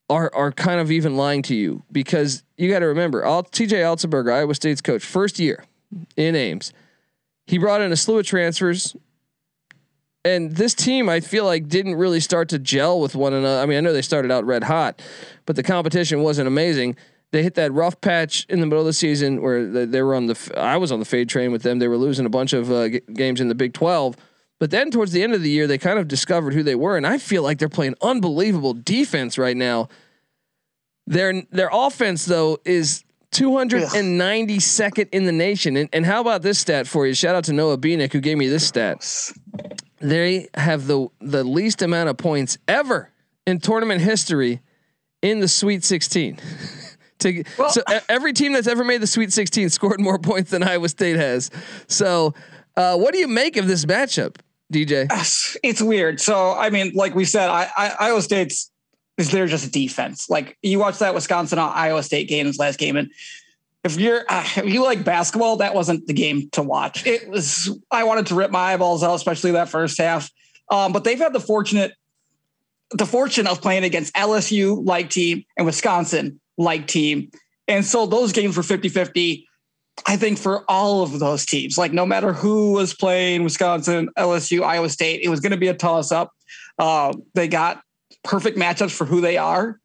are 0.10 0.30
are 0.36 0.52
kind 0.52 0.80
of 0.80 0.92
even 0.92 1.16
lying 1.16 1.42
to 1.44 1.56
you 1.56 1.84
because 1.92 2.44
you 2.58 2.70
got 2.70 2.80
to 2.80 2.88
remember, 2.88 3.24
TJ 3.24 3.80
Otzelberger, 3.82 4.34
Iowa 4.34 4.54
State's 4.54 4.82
coach, 4.82 5.04
first 5.04 5.40
year 5.40 5.64
in 6.18 6.36
Ames, 6.36 6.74
he 7.48 7.58
brought 7.58 7.82
in 7.82 7.92
a 7.92 7.96
slew 7.96 8.20
of 8.20 8.26
transfers. 8.26 8.96
And 10.26 10.56
this 10.56 10.74
team, 10.74 11.08
I 11.08 11.20
feel 11.20 11.46
like, 11.46 11.68
didn't 11.68 11.96
really 11.96 12.20
start 12.20 12.50
to 12.50 12.60
gel 12.60 13.00
with 13.00 13.16
one 13.16 13.34
another. 13.34 13.62
I 13.62 13.68
mean, 13.68 13.78
I 13.78 13.82
know 13.82 13.94
they 13.94 14.02
started 14.02 14.32
out 14.32 14.44
red 14.44 14.64
hot, 14.64 15.02
but 15.46 15.56
the 15.56 15.62
competition 15.64 16.24
wasn't 16.24 16.48
amazing 16.48 16.98
they 17.32 17.44
hit 17.44 17.56
that 17.56 17.74
rough 17.74 18.00
patch 18.02 18.46
in 18.50 18.60
the 18.60 18.66
middle 18.66 18.80
of 18.80 18.86
the 18.86 18.94
season 18.94 19.42
where 19.42 19.66
they, 19.66 19.86
they 19.86 20.02
were 20.02 20.16
on 20.16 20.28
the. 20.28 20.54
I 20.56 20.78
was 20.78 20.92
on 20.92 21.00
the 21.00 21.06
fade 21.06 21.30
train 21.30 21.52
with 21.52 21.64
them. 21.64 21.80
They 21.80 21.88
were 21.88 21.98
losing 21.98 22.26
a 22.26 22.30
bunch 22.30 22.54
of 22.54 22.72
uh, 22.72 22.90
g- 22.90 23.02
games 23.14 23.42
in 23.42 23.48
the 23.50 23.56
Big 23.56 23.74
Twelve, 23.74 24.16
But 24.60 24.72
then 24.72 24.92
towards 24.92 25.12
the 25.12 25.24
end 25.24 25.34
of 25.34 25.42
the 25.42 25.50
year, 25.50 25.68
they 25.68 25.78
kind 25.78 26.00
of 26.00 26.08
discovered 26.08 26.54
who 26.54 26.64
they 26.64 26.76
were, 26.76 26.98
and 26.98 27.06
I 27.06 27.18
feel 27.18 27.44
like 27.44 27.60
they're 27.60 27.70
playing 27.70 27.96
unbelievable 28.02 28.74
defense 28.74 29.38
right 29.38 29.58
now. 29.58 29.90
Their 31.08 31.44
their 31.52 31.70
offense 31.72 32.26
though 32.26 32.58
is 32.66 33.04
292nd 33.32 35.10
in 35.12 35.26
the 35.26 35.32
nation. 35.32 35.76
And, 35.76 35.90
and 35.92 36.06
how 36.06 36.22
about 36.22 36.42
this 36.42 36.58
stat 36.60 36.88
for 36.88 37.06
you? 37.06 37.14
Shout 37.14 37.36
out 37.36 37.44
to 37.46 37.54
Noah 37.54 37.78
Beanick 37.78 38.14
who 38.14 38.22
gave 38.22 38.38
me 38.38 38.48
this 38.48 38.66
stat. 38.66 39.06
They 40.00 40.48
have 40.54 40.88
the 40.88 41.08
the 41.20 41.44
least 41.44 41.82
amount 41.82 42.10
of 42.10 42.18
points 42.18 42.58
ever 42.68 43.12
in 43.46 43.60
tournament 43.60 44.02
history 44.02 44.62
in 45.22 45.40
the 45.40 45.48
Sweet 45.48 45.84
16. 45.84 46.40
to, 47.26 47.44
well, 47.58 47.70
so 47.70 47.82
every 48.10 48.34
team 48.34 48.54
that's 48.54 48.68
ever 48.68 48.84
made 48.84 49.02
the 49.02 49.08
Sweet 49.08 49.34
16 49.34 49.70
scored 49.70 50.00
more 50.00 50.20
points 50.20 50.52
than 50.52 50.64
Iowa 50.64 50.90
State 50.90 51.18
has. 51.18 51.52
So, 51.88 52.34
uh, 52.78 52.98
what 52.98 53.14
do 53.14 53.20
you 53.20 53.28
make 53.28 53.58
of 53.58 53.68
this 53.68 53.86
matchup, 53.86 54.38
DJ? 54.72 55.08
It's 55.64 55.82
weird. 55.82 56.22
So, 56.22 56.54
I 56.54 56.70
mean, 56.70 56.92
like 56.94 57.16
we 57.16 57.26
said, 57.26 57.50
I, 57.50 57.70
I, 57.76 57.96
Iowa 58.00 58.22
State's 58.22 58.72
is 59.18 59.32
there 59.32 59.48
just 59.48 59.72
defense. 59.72 60.30
Like 60.30 60.58
you 60.62 60.80
watch 60.80 61.00
that 61.00 61.14
Wisconsin 61.14 61.58
Iowa 61.58 62.04
State 62.04 62.28
game 62.28 62.48
this 62.48 62.60
last 62.60 62.78
game, 62.78 62.98
and 62.98 63.10
if 63.84 63.98
you're 63.98 64.26
uh, 64.28 64.44
if 64.58 64.66
you 64.66 64.84
like 64.84 65.04
basketball, 65.04 65.58
that 65.58 65.74
wasn't 65.74 66.06
the 66.08 66.14
game 66.14 66.50
to 66.52 66.62
watch. 66.62 67.06
It 67.06 67.30
was. 67.30 67.78
I 67.92 68.04
wanted 68.04 68.28
to 68.28 68.36
rip 68.36 68.52
my 68.52 68.74
eyeballs 68.74 69.04
out, 69.04 69.16
especially 69.16 69.52
that 69.52 69.70
first 69.70 69.98
half. 69.98 70.30
Um, 70.70 70.92
but 70.94 71.04
they've 71.04 71.20
had 71.20 71.34
the 71.34 71.40
fortunate 71.40 71.94
the 72.92 73.06
fortune 73.06 73.48
of 73.48 73.62
playing 73.62 73.84
against 73.84 74.14
LSU 74.14 74.86
like 74.86 75.10
team 75.10 75.44
and 75.58 75.66
Wisconsin 75.66 76.40
like 76.58 76.88
team. 76.88 77.32
And 77.68 77.86
so 77.86 78.06
those 78.06 78.32
games 78.32 78.58
were 78.58 78.64
50 78.64 78.90
50. 78.90 79.48
I 80.06 80.18
think 80.18 80.38
for 80.38 80.70
all 80.70 81.04
of 81.04 81.20
those 81.20 81.46
teams, 81.46 81.78
like 81.78 81.94
no 81.94 82.06
matter 82.06 82.34
who 82.34 82.74
was 82.74 82.94
playing 82.94 83.44
Wisconsin, 83.44 84.10
LSU, 84.18 84.62
Iowa 84.62 84.90
State, 84.90 85.22
it 85.24 85.30
was 85.30 85.40
going 85.40 85.52
to 85.52 85.58
be 85.58 85.70
a 85.70 85.74
toss 85.74 86.12
up. 86.12 86.32
Uh, 86.78 87.14
they 87.34 87.48
got 87.48 87.82
perfect 88.24 88.58
matchups 88.58 88.92
for 88.92 89.06
who 89.06 89.22
they 89.22 89.38
are. 89.38 89.80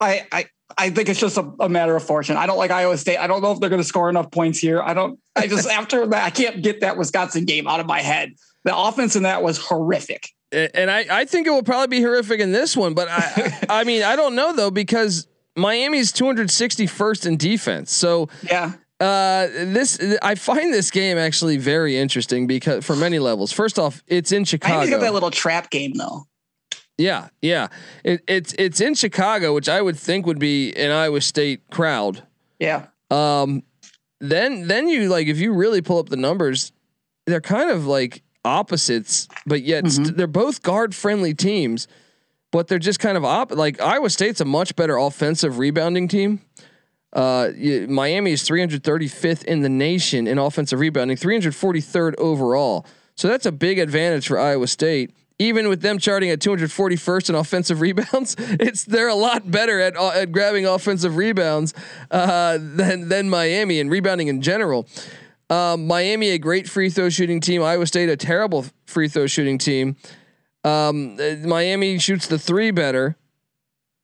I, 0.00 0.26
I, 0.30 0.46
I 0.78 0.90
think 0.90 1.08
it's 1.08 1.20
just 1.20 1.36
a, 1.36 1.52
a, 1.60 1.68
matter 1.68 1.96
of 1.96 2.02
fortune. 2.04 2.36
I 2.36 2.46
don't 2.46 2.58
like 2.58 2.70
Iowa 2.70 2.96
State. 2.96 3.18
I 3.18 3.26
don't 3.26 3.42
know 3.42 3.52
if 3.52 3.60
they're 3.60 3.70
going 3.70 3.82
to 3.82 3.88
score 3.88 4.08
enough 4.08 4.30
points 4.30 4.58
here. 4.58 4.80
I 4.80 4.94
don't. 4.94 5.18
I 5.36 5.46
just 5.46 5.68
after 5.70 6.06
that, 6.06 6.24
I 6.24 6.30
can't 6.30 6.62
get 6.62 6.80
that 6.80 6.96
Wisconsin 6.96 7.44
game 7.44 7.66
out 7.66 7.80
of 7.80 7.86
my 7.86 8.00
head. 8.00 8.34
The 8.64 8.76
offense 8.76 9.16
in 9.16 9.24
that 9.24 9.42
was 9.42 9.58
horrific 9.58 10.30
and 10.52 10.90
I, 10.90 11.06
I 11.10 11.24
think 11.24 11.46
it 11.46 11.50
will 11.50 11.62
probably 11.62 11.98
be 11.98 12.02
horrific 12.02 12.40
in 12.40 12.52
this 12.52 12.76
one, 12.76 12.94
but 12.94 13.08
I 13.10 13.66
I 13.68 13.84
mean 13.84 14.02
I 14.02 14.16
don't 14.16 14.34
know 14.34 14.54
though 14.54 14.70
because 14.70 15.26
Miami's 15.56 16.12
261st 16.12 17.26
in 17.26 17.36
defense. 17.36 17.92
So 17.92 18.28
yeah. 18.42 18.72
Uh, 19.00 19.48
this 19.48 20.00
I 20.22 20.36
find 20.36 20.72
this 20.72 20.90
game 20.90 21.18
actually 21.18 21.56
very 21.56 21.96
interesting 21.96 22.46
because 22.46 22.84
for 22.84 22.94
many 22.94 23.18
levels. 23.18 23.52
First 23.52 23.78
off, 23.78 24.02
it's 24.06 24.30
in 24.30 24.44
Chicago. 24.44 24.78
I 24.78 24.88
got 24.88 25.00
that 25.00 25.12
little 25.12 25.32
trap 25.32 25.68
game 25.70 25.94
though. 25.94 26.26
Yeah, 26.96 27.28
yeah. 27.42 27.68
It, 28.04 28.22
it's 28.28 28.54
it's 28.56 28.80
in 28.80 28.94
Chicago, 28.94 29.52
which 29.52 29.68
I 29.68 29.82
would 29.82 29.98
think 29.98 30.26
would 30.26 30.38
be 30.38 30.72
an 30.74 30.92
Iowa 30.92 31.20
State 31.20 31.68
crowd. 31.70 32.22
Yeah. 32.60 32.86
Um. 33.10 33.64
Then 34.20 34.68
then 34.68 34.88
you 34.88 35.08
like 35.08 35.26
if 35.26 35.38
you 35.38 35.52
really 35.52 35.82
pull 35.82 35.98
up 35.98 36.08
the 36.08 36.16
numbers, 36.16 36.72
they're 37.26 37.40
kind 37.40 37.70
of 37.70 37.86
like 37.86 38.22
opposites, 38.44 39.28
but 39.46 39.62
yet 39.62 39.84
mm-hmm. 39.84 40.04
st- 40.04 40.16
they're 40.16 40.26
both 40.26 40.62
guard 40.62 40.94
friendly 40.94 41.34
teams, 41.34 41.88
but 42.50 42.68
they're 42.68 42.78
just 42.78 43.00
kind 43.00 43.16
of 43.16 43.24
op. 43.24 43.50
Like 43.54 43.80
Iowa 43.80 44.10
State's 44.10 44.40
a 44.40 44.44
much 44.44 44.76
better 44.76 44.96
offensive 44.96 45.58
rebounding 45.58 46.08
team. 46.08 46.40
Uh, 47.12 47.50
Miami 47.88 48.32
is 48.32 48.42
335th 48.42 49.44
in 49.44 49.60
the 49.60 49.68
nation 49.68 50.26
in 50.26 50.38
offensive 50.38 50.80
rebounding, 50.80 51.16
343rd 51.16 52.16
overall. 52.18 52.84
So 53.14 53.28
that's 53.28 53.46
a 53.46 53.52
big 53.52 53.78
advantage 53.78 54.26
for 54.26 54.38
Iowa 54.38 54.66
State. 54.66 55.14
Even 55.38 55.68
with 55.68 55.80
them 55.80 55.98
charting 55.98 56.30
at 56.30 56.38
241st 56.40 57.30
in 57.30 57.34
offensive 57.34 57.80
rebounds, 57.80 58.36
it's 58.38 58.84
they're 58.84 59.08
a 59.08 59.14
lot 59.14 59.50
better 59.50 59.80
at 59.80 59.96
uh, 59.96 60.10
at 60.10 60.32
grabbing 60.32 60.64
offensive 60.66 61.16
rebounds 61.16 61.74
uh, 62.10 62.58
than 62.60 63.08
than 63.08 63.28
Miami 63.28 63.80
and 63.80 63.90
rebounding 63.90 64.28
in 64.28 64.42
general. 64.42 64.86
Um, 65.50 65.86
Miami, 65.86 66.30
a 66.30 66.38
great 66.38 66.68
free 66.68 66.90
throw 66.90 67.08
shooting 67.08 67.40
team. 67.40 67.62
Iowa 67.62 67.86
State, 67.86 68.08
a 68.08 68.16
terrible 68.16 68.66
free 68.86 69.08
throw 69.08 69.26
shooting 69.26 69.58
team. 69.58 69.96
Um, 70.64 71.18
uh, 71.20 71.46
Miami 71.46 71.98
shoots 71.98 72.26
the 72.26 72.38
three 72.38 72.70
better, 72.70 73.16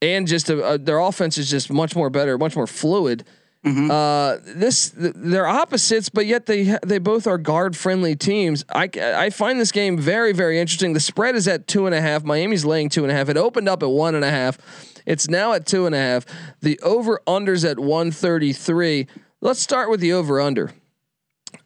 and 0.02 0.26
just 0.26 0.50
a, 0.50 0.74
a, 0.74 0.78
their 0.78 0.98
offense 0.98 1.38
is 1.38 1.50
just 1.50 1.72
much 1.72 1.96
more 1.96 2.10
better, 2.10 2.36
much 2.36 2.54
more 2.54 2.66
fluid. 2.66 3.24
Mm-hmm. 3.64 3.90
Uh, 3.90 4.36
this 4.54 4.92
they're 4.96 5.46
opposites, 5.46 6.08
but 6.08 6.24
yet 6.26 6.46
they 6.46 6.78
they 6.84 6.98
both 6.98 7.26
are 7.26 7.36
guard 7.36 7.76
friendly 7.76 8.16
teams. 8.16 8.64
I 8.74 8.88
I 8.96 9.30
find 9.30 9.60
this 9.60 9.70
game 9.70 9.98
very 9.98 10.32
very 10.32 10.58
interesting. 10.58 10.94
The 10.94 11.00
spread 11.00 11.34
is 11.34 11.46
at 11.46 11.66
two 11.66 11.84
and 11.84 11.94
a 11.94 12.00
half. 12.00 12.24
Miami's 12.24 12.64
laying 12.64 12.88
two 12.88 13.02
and 13.02 13.12
a 13.12 13.14
half. 13.14 13.28
It 13.28 13.36
opened 13.36 13.68
up 13.68 13.82
at 13.82 13.90
one 13.90 14.14
and 14.14 14.24
a 14.24 14.30
half. 14.30 14.58
It's 15.04 15.28
now 15.28 15.52
at 15.52 15.66
two 15.66 15.84
and 15.84 15.94
a 15.94 15.98
half. 15.98 16.24
The 16.60 16.78
over 16.80 17.20
unders 17.26 17.68
at 17.68 17.78
one 17.78 18.10
thirty 18.10 18.54
three. 18.54 19.06
Let's 19.42 19.60
start 19.60 19.90
with 19.90 20.00
the 20.00 20.12
over 20.14 20.40
under. 20.40 20.72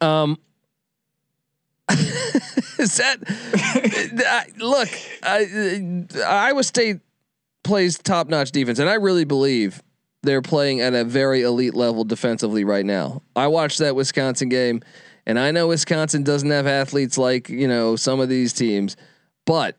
Um, 0.00 0.38
is 1.90 2.96
that 2.96 4.46
look? 4.58 4.88
I, 5.22 6.06
Iowa 6.24 6.62
State 6.62 7.00
plays 7.62 7.98
top 7.98 8.28
notch 8.28 8.52
defense, 8.52 8.78
and 8.78 8.88
I 8.88 8.94
really 8.94 9.24
believe 9.24 9.82
they're 10.22 10.42
playing 10.42 10.80
at 10.80 10.94
a 10.94 11.04
very 11.04 11.42
elite 11.42 11.74
level 11.74 12.04
defensively 12.04 12.64
right 12.64 12.86
now. 12.86 13.22
I 13.36 13.48
watched 13.48 13.78
that 13.78 13.94
Wisconsin 13.94 14.48
game, 14.48 14.82
and 15.26 15.38
I 15.38 15.50
know 15.50 15.68
Wisconsin 15.68 16.22
doesn't 16.22 16.50
have 16.50 16.66
athletes 16.66 17.18
like 17.18 17.48
you 17.48 17.68
know 17.68 17.96
some 17.96 18.20
of 18.20 18.28
these 18.28 18.52
teams, 18.52 18.96
but 19.44 19.76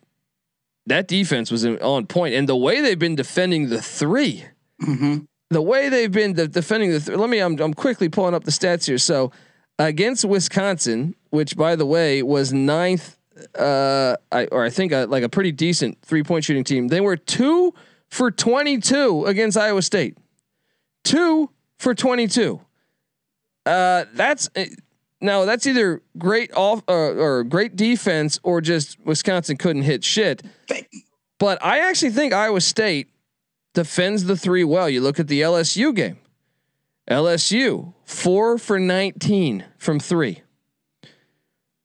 that 0.85 1.07
defense 1.07 1.51
was 1.51 1.65
on 1.65 2.05
point, 2.05 2.35
and 2.35 2.47
the 2.47 2.55
way 2.55 2.81
they've 2.81 2.99
been 2.99 3.15
defending 3.15 3.69
the 3.69 3.81
3 3.81 4.45
mm-hmm. 4.83 5.17
the 5.49 5.61
way 5.61 5.89
they've 5.89 6.11
been 6.11 6.33
de- 6.33 6.47
defending 6.47 6.91
the. 6.91 6.99
Th- 6.99 7.17
let 7.17 7.29
me. 7.29 7.39
I'm, 7.39 7.59
I'm 7.59 7.73
quickly 7.73 8.09
pulling 8.09 8.33
up 8.33 8.43
the 8.43 8.51
stats 8.51 8.85
here. 8.85 8.97
So 8.97 9.31
against 9.79 10.25
Wisconsin, 10.25 11.15
which 11.29 11.57
by 11.57 11.75
the 11.75 11.85
way 11.85 12.23
was 12.23 12.53
ninth, 12.53 13.17
uh, 13.57 14.15
I, 14.31 14.45
or 14.45 14.63
I 14.63 14.69
think 14.69 14.91
a, 14.91 15.05
like 15.05 15.23
a 15.23 15.29
pretty 15.29 15.51
decent 15.51 16.01
three 16.01 16.23
point 16.23 16.45
shooting 16.45 16.63
team. 16.63 16.87
They 16.87 17.01
were 17.01 17.17
two 17.17 17.73
for 18.09 18.31
22 18.31 19.25
against 19.25 19.57
Iowa 19.57 19.81
State. 19.81 20.17
Two 21.03 21.49
for 21.77 21.93
22. 21.93 22.61
Uh, 23.65 24.05
that's 24.13 24.49
uh, 24.55 24.65
now 25.21 25.45
that's 25.45 25.65
either 25.65 26.01
great 26.17 26.53
off 26.53 26.83
uh, 26.87 26.93
or 26.93 27.43
great 27.43 27.75
defense 27.75 28.39
or 28.43 28.61
just 28.61 28.99
Wisconsin 29.03 29.57
couldn't 29.57 29.81
hit 29.81 30.03
shit. 30.03 30.43
But 31.39 31.63
I 31.63 31.79
actually 31.79 32.11
think 32.11 32.31
Iowa 32.31 32.61
State 32.61 33.09
defends 33.73 34.25
the 34.25 34.37
three 34.37 34.63
well. 34.63 34.89
You 34.89 35.01
look 35.01 35.19
at 35.19 35.27
the 35.27 35.41
LSU 35.41 35.93
game. 35.93 36.17
LSU, 37.09 37.93
four 38.03 38.57
for 38.57 38.79
19 38.79 39.65
from 39.77 39.99
three. 39.99 40.41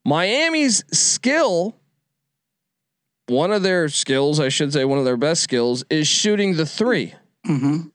Miami's 0.04 0.82
skill, 0.96 1.76
one 3.26 3.52
of 3.52 3.62
their 3.62 3.88
skills, 3.88 4.40
I 4.40 4.48
should 4.48 4.72
say, 4.72 4.84
one 4.84 4.98
of 4.98 5.04
their 5.04 5.18
best 5.18 5.42
skills, 5.42 5.84
is 5.90 6.08
shooting 6.08 6.56
the 6.56 6.66
3 6.66 7.14
mm-hmm. 7.46 7.88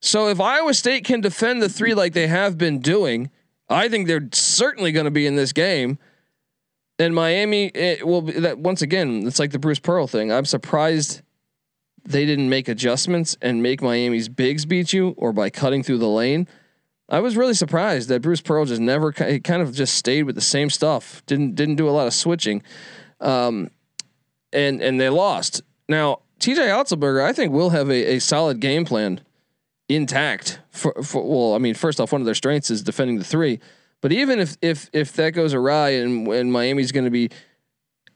So 0.00 0.28
if 0.28 0.38
Iowa 0.38 0.74
State 0.74 1.04
can 1.04 1.22
defend 1.22 1.62
the 1.62 1.68
three 1.68 1.94
like 1.94 2.12
they 2.12 2.26
have 2.26 2.58
been 2.58 2.80
doing, 2.80 3.30
I 3.70 3.88
think 3.88 4.06
they're 4.06 4.28
certainly 4.32 4.92
going 4.92 5.06
to 5.06 5.10
be 5.10 5.26
in 5.26 5.34
this 5.34 5.54
game. 5.54 5.98
And 6.98 7.14
Miami, 7.14 7.68
it 7.68 8.06
will 8.06 8.20
be 8.20 8.32
that 8.32 8.58
once 8.58 8.82
again. 8.82 9.26
It's 9.26 9.38
like 9.38 9.52
the 9.52 9.58
Bruce 9.58 9.78
Pearl 9.78 10.06
thing. 10.06 10.30
I'm 10.30 10.44
surprised 10.44 11.22
they 12.04 12.26
didn't 12.26 12.48
make 12.48 12.68
adjustments 12.68 13.36
and 13.40 13.62
make 13.62 13.82
Miami's 13.82 14.28
bigs 14.28 14.66
beat 14.66 14.92
you 14.92 15.14
or 15.16 15.32
by 15.32 15.50
cutting 15.50 15.82
through 15.82 15.98
the 15.98 16.08
lane. 16.08 16.46
I 17.08 17.20
was 17.20 17.36
really 17.36 17.54
surprised 17.54 18.08
that 18.08 18.22
Bruce 18.22 18.40
Pearl 18.40 18.64
just 18.64 18.80
never 18.80 19.12
he 19.12 19.40
kind 19.40 19.62
of 19.62 19.74
just 19.74 19.94
stayed 19.94 20.24
with 20.24 20.34
the 20.34 20.40
same 20.40 20.70
stuff. 20.70 21.22
Didn't 21.26 21.54
didn't 21.54 21.76
do 21.76 21.88
a 21.88 21.90
lot 21.90 22.06
of 22.06 22.14
switching. 22.14 22.62
Um, 23.20 23.70
and 24.52 24.82
and 24.82 25.00
they 25.00 25.08
lost. 25.10 25.62
Now, 25.88 26.20
TJ 26.40 26.68
Otzelberger, 26.68 27.22
I 27.22 27.32
think 27.32 27.52
will 27.52 27.70
have 27.70 27.90
a, 27.90 28.16
a 28.16 28.18
solid 28.20 28.60
game 28.60 28.84
plan 28.84 29.20
intact 29.88 30.60
for, 30.70 30.94
for 31.02 31.22
well, 31.22 31.54
I 31.54 31.58
mean, 31.58 31.74
first 31.74 32.00
off, 32.00 32.12
one 32.12 32.20
of 32.20 32.24
their 32.26 32.34
strengths 32.34 32.70
is 32.70 32.82
defending 32.82 33.18
the 33.18 33.24
three. 33.24 33.60
But 34.00 34.12
even 34.12 34.38
if 34.38 34.56
if 34.60 34.90
if 34.92 35.12
that 35.14 35.30
goes 35.30 35.54
awry 35.54 35.90
and 35.90 36.28
and 36.28 36.52
Miami's 36.52 36.92
going 36.92 37.04
to 37.04 37.10
be, 37.10 37.30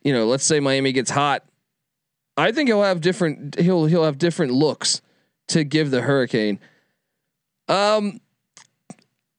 you 0.03 0.13
know, 0.13 0.27
let's 0.27 0.45
say 0.45 0.61
Miami 0.61 0.93
gets 0.93 1.11
hot 1.11 1.48
I 2.39 2.53
think 2.53 2.69
he'll 2.69 2.83
have 2.83 3.01
different 3.01 3.59
he'll 3.59 3.87
he'll 3.87 4.05
have 4.05 4.17
different 4.17 4.53
looks 4.53 5.03
to 5.49 5.65
give 5.65 5.91
the 5.91 6.03
Hurricane. 6.03 6.61
Um 7.69 8.21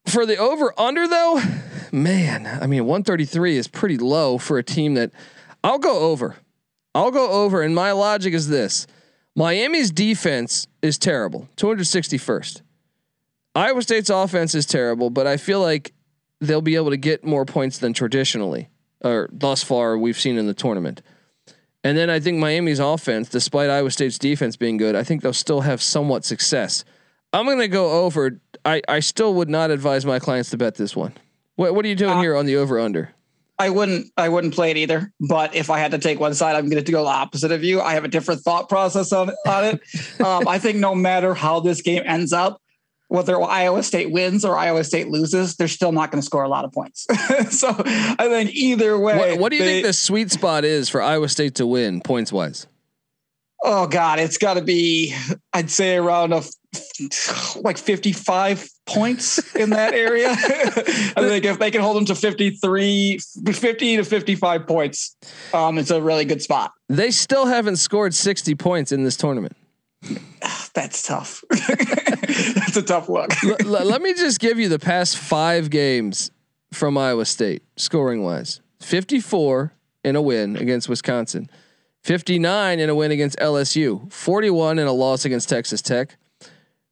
for 0.06 0.25
the 0.25 0.38
over 0.38 0.74
under 0.77 1.08
though, 1.08 1.41
man, 1.91 2.46
I 2.46 2.68
mean 2.68 2.86
133 2.86 3.58
is 3.58 3.68
pretty 3.68 3.98
low 3.98 4.38
for 4.38 4.58
a 4.58 4.63
team 4.63 4.96
that 4.96 5.12
I'll 5.63 5.79
go 5.79 6.00
over. 6.00 6.36
I'll 6.94 7.12
go 7.12 7.29
over 7.32 7.62
and 7.62 7.74
my 7.74 7.94
logic 7.94 8.34
is 8.34 8.50
this. 8.50 8.86
Miami's 9.36 9.91
defense 9.91 10.68
is 10.82 10.98
terrible, 10.98 11.48
261st. 11.56 12.62
Iowa 13.56 13.82
State's 13.82 14.10
offense 14.10 14.53
is 14.53 14.65
terrible, 14.65 15.10
but 15.10 15.25
I 15.25 15.38
feel 15.38 15.62
like 15.62 15.94
they'll 16.41 16.62
be 16.62 16.75
able 16.75 16.89
to 16.89 16.98
get 16.98 17.24
more 17.24 17.46
points 17.46 17.77
than 17.77 17.94
traditionally. 17.94 18.68
or 19.01 19.29
thus 19.32 19.63
far 19.63 19.98
we've 19.98 20.20
seen 20.20 20.38
in 20.38 20.48
the 20.48 20.53
tournament. 20.53 21.01
And 21.83 21.98
then 21.98 22.09
I 22.09 22.19
think 22.19 22.38
Miami's 22.38 22.79
offense, 22.79 23.29
despite 23.29 23.69
Iowa 23.69 23.91
State's 23.91 24.17
defense 24.17 24.55
being 24.57 24.77
good, 24.77 24.95
I 24.95 25.03
think 25.03 25.21
they'll 25.21 25.33
still 25.33 25.62
have 25.62 25.81
somewhat 25.81 26.25
success. 26.25 26.83
I'm 27.31 27.45
going 27.45 27.59
to 27.59 27.67
go 27.67 28.03
over. 28.03 28.39
I, 28.65 28.81
I 28.88 29.00
still 29.00 29.33
would 29.36 29.50
not 29.50 29.71
advise 29.71 30.05
my 30.05 30.19
clients 30.19 30.50
to 30.50 30.57
bet 30.57 30.75
this 30.75 30.95
one. 30.95 31.13
What, 31.55 31.75
what 31.75 31.86
are 31.86 31.88
you 31.88 31.95
doing 31.95 32.17
Uh, 32.17 32.21
here 32.21 32.36
on 32.36 32.45
the 32.45 32.57
over 32.57 32.79
under? 32.79 33.13
I 33.57 33.69
wouldn't 33.69 34.07
I 34.15 34.29
wouldn't 34.29 34.53
play 34.53 34.71
it 34.71 34.77
either. 34.77 35.12
But 35.19 35.53
if 35.53 35.69
I 35.69 35.79
had 35.79 35.91
to 35.91 35.98
take 35.98 36.19
one 36.19 36.33
side, 36.33 36.55
I'm 36.55 36.69
going 36.69 36.83
to 36.83 36.91
go 36.91 37.03
the 37.03 37.09
opposite 37.09 37.51
of 37.51 37.63
you. 37.63 37.81
I 37.81 37.93
have 37.93 38.05
a 38.05 38.07
different 38.07 38.41
thought 38.41 38.69
process 38.69 39.12
on 39.12 39.31
on 39.45 39.65
it. 39.65 39.81
um, 40.21 40.48
I 40.48 40.59
think 40.59 40.77
no 40.77 40.95
matter 40.95 41.33
how 41.33 41.59
this 41.59 41.81
game 41.81 42.01
ends 42.05 42.31
up, 42.31 42.62
whether 43.10 43.42
Iowa 43.42 43.84
State 43.84 44.12
wins 44.12 44.46
or 44.46 44.56
Iowa 44.56 44.84
State 44.84 45.10
loses, 45.10 45.56
they're 45.56 45.68
still 45.68 45.92
not 45.92 46.12
going 46.12 46.22
to 46.22 46.25
score 46.25 46.44
a 46.44 46.48
lot 46.48 46.63
of 46.63 46.72
points. 46.72 47.06
so 47.50 47.75
I 47.78 48.28
think 48.30 48.51
either 48.54 48.98
way. 48.98 49.18
What, 49.18 49.39
what 49.39 49.50
do 49.50 49.58
you 49.58 49.63
they- 49.63 49.74
think 49.82 49.88
the 49.88 49.94
sweet 49.94 50.32
spot 50.32 50.63
is 50.63 50.88
for 50.89 51.01
Iowa 51.01 51.28
State 51.28 51.56
to 51.56 51.68
win 51.68 52.01
points 52.01 52.32
wise? 52.32 52.68
Oh 53.62 53.88
God, 53.88 54.20
it's 54.20 54.38
got 54.38 54.54
to 54.54 54.62
be. 54.62 55.13
I'd 55.51 55.70
say 55.70 55.98
around 55.98 56.32
a 56.32 56.42
like 57.62 57.78
55 57.78 58.70
points 58.86 59.56
in 59.56 59.72
that 59.72 59.94
area. 59.94 60.30
I 60.32 61.28
think 61.28 61.44
if 61.44 61.60
they 61.60 61.70
can 61.70 61.82
hold 61.82 61.98
them 61.98 62.06
to 62.06 62.16
53, 62.16 63.20
50 63.51 63.98
to 63.98 64.04
55 64.06 64.68
points, 64.68 65.18
um, 65.54 65.78
it's 65.78 65.92
a 65.92 66.01
really 66.01 66.24
good 66.24 66.42
spot. 66.42 66.72
They 66.88 67.12
still 67.12 67.48
haven't 67.48 67.78
scored 67.78 68.13
60 68.13 68.56
points 68.56 68.94
in 68.94 69.04
this 69.04 69.18
tournament. 69.18 69.58
That's 70.73 71.03
tough. 71.03 71.43
That's 71.49 72.77
a 72.77 72.81
tough 72.81 73.09
look. 73.09 73.31
L- 73.43 73.85
let 73.85 74.01
me 74.01 74.13
just 74.13 74.39
give 74.39 74.59
you 74.59 74.69
the 74.69 74.79
past 74.79 75.17
five 75.17 75.69
games 75.69 76.31
from 76.71 76.97
Iowa 76.97 77.25
State 77.25 77.63
scoring 77.75 78.23
wise 78.23 78.61
54 78.79 79.73
in 80.03 80.15
a 80.15 80.21
win 80.21 80.55
against 80.55 80.88
Wisconsin, 80.88 81.49
59 82.03 82.79
in 82.79 82.89
a 82.89 82.95
win 82.95 83.11
against 83.11 83.38
LSU, 83.39 84.11
41 84.11 84.79
in 84.79 84.88
a 84.88 84.93
loss 84.93 85.25
against 85.25 85.49
Texas 85.49 85.81
Tech, 85.81 86.17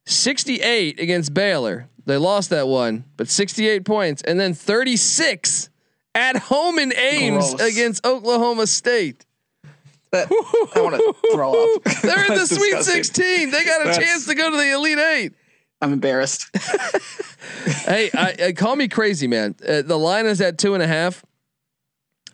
68 0.05 1.00
against 1.00 1.34
Baylor. 1.34 1.89
They 2.05 2.17
lost 2.17 2.50
that 2.50 2.67
one, 2.67 3.03
but 3.17 3.27
68 3.27 3.86
points, 3.86 4.22
and 4.24 4.39
then 4.39 4.53
36 4.53 5.69
at 6.15 6.38
home 6.38 6.79
in 6.79 6.93
Ames 6.96 7.53
Gross. 7.53 7.72
against 7.72 8.05
Oklahoma 8.05 8.65
State. 8.67 9.25
That- 10.12 10.28
I 10.76 10.82
want 10.82 10.96
to 10.96 11.16
throw 11.34 11.76
up. 11.76 11.84
They're 12.02 12.24
in 12.26 12.30
the 12.30 12.36
That's 12.36 12.56
Sweet 12.56 12.76
disgusting. 12.78 13.04
16. 13.04 13.52
They 13.52 13.66
got 13.66 13.82
a 13.82 13.86
That's- 13.86 13.98
chance 13.98 14.26
to 14.28 14.36
go 14.36 14.50
to 14.52 14.58
the 14.58 14.72
Elite 14.74 14.98
Eight. 15.00 15.34
I'm 15.82 15.94
embarrassed. 15.94 16.50
hey, 17.86 18.10
I, 18.14 18.36
I, 18.48 18.52
call 18.54 18.76
me 18.76 18.88
crazy, 18.88 19.28
man. 19.28 19.56
Uh, 19.68 19.84
the 19.84 19.98
line 19.98 20.26
is 20.26 20.42
at 20.42 20.58
two 20.58 20.74
and 20.74 20.82
a 20.82 20.88
half. 20.88 21.24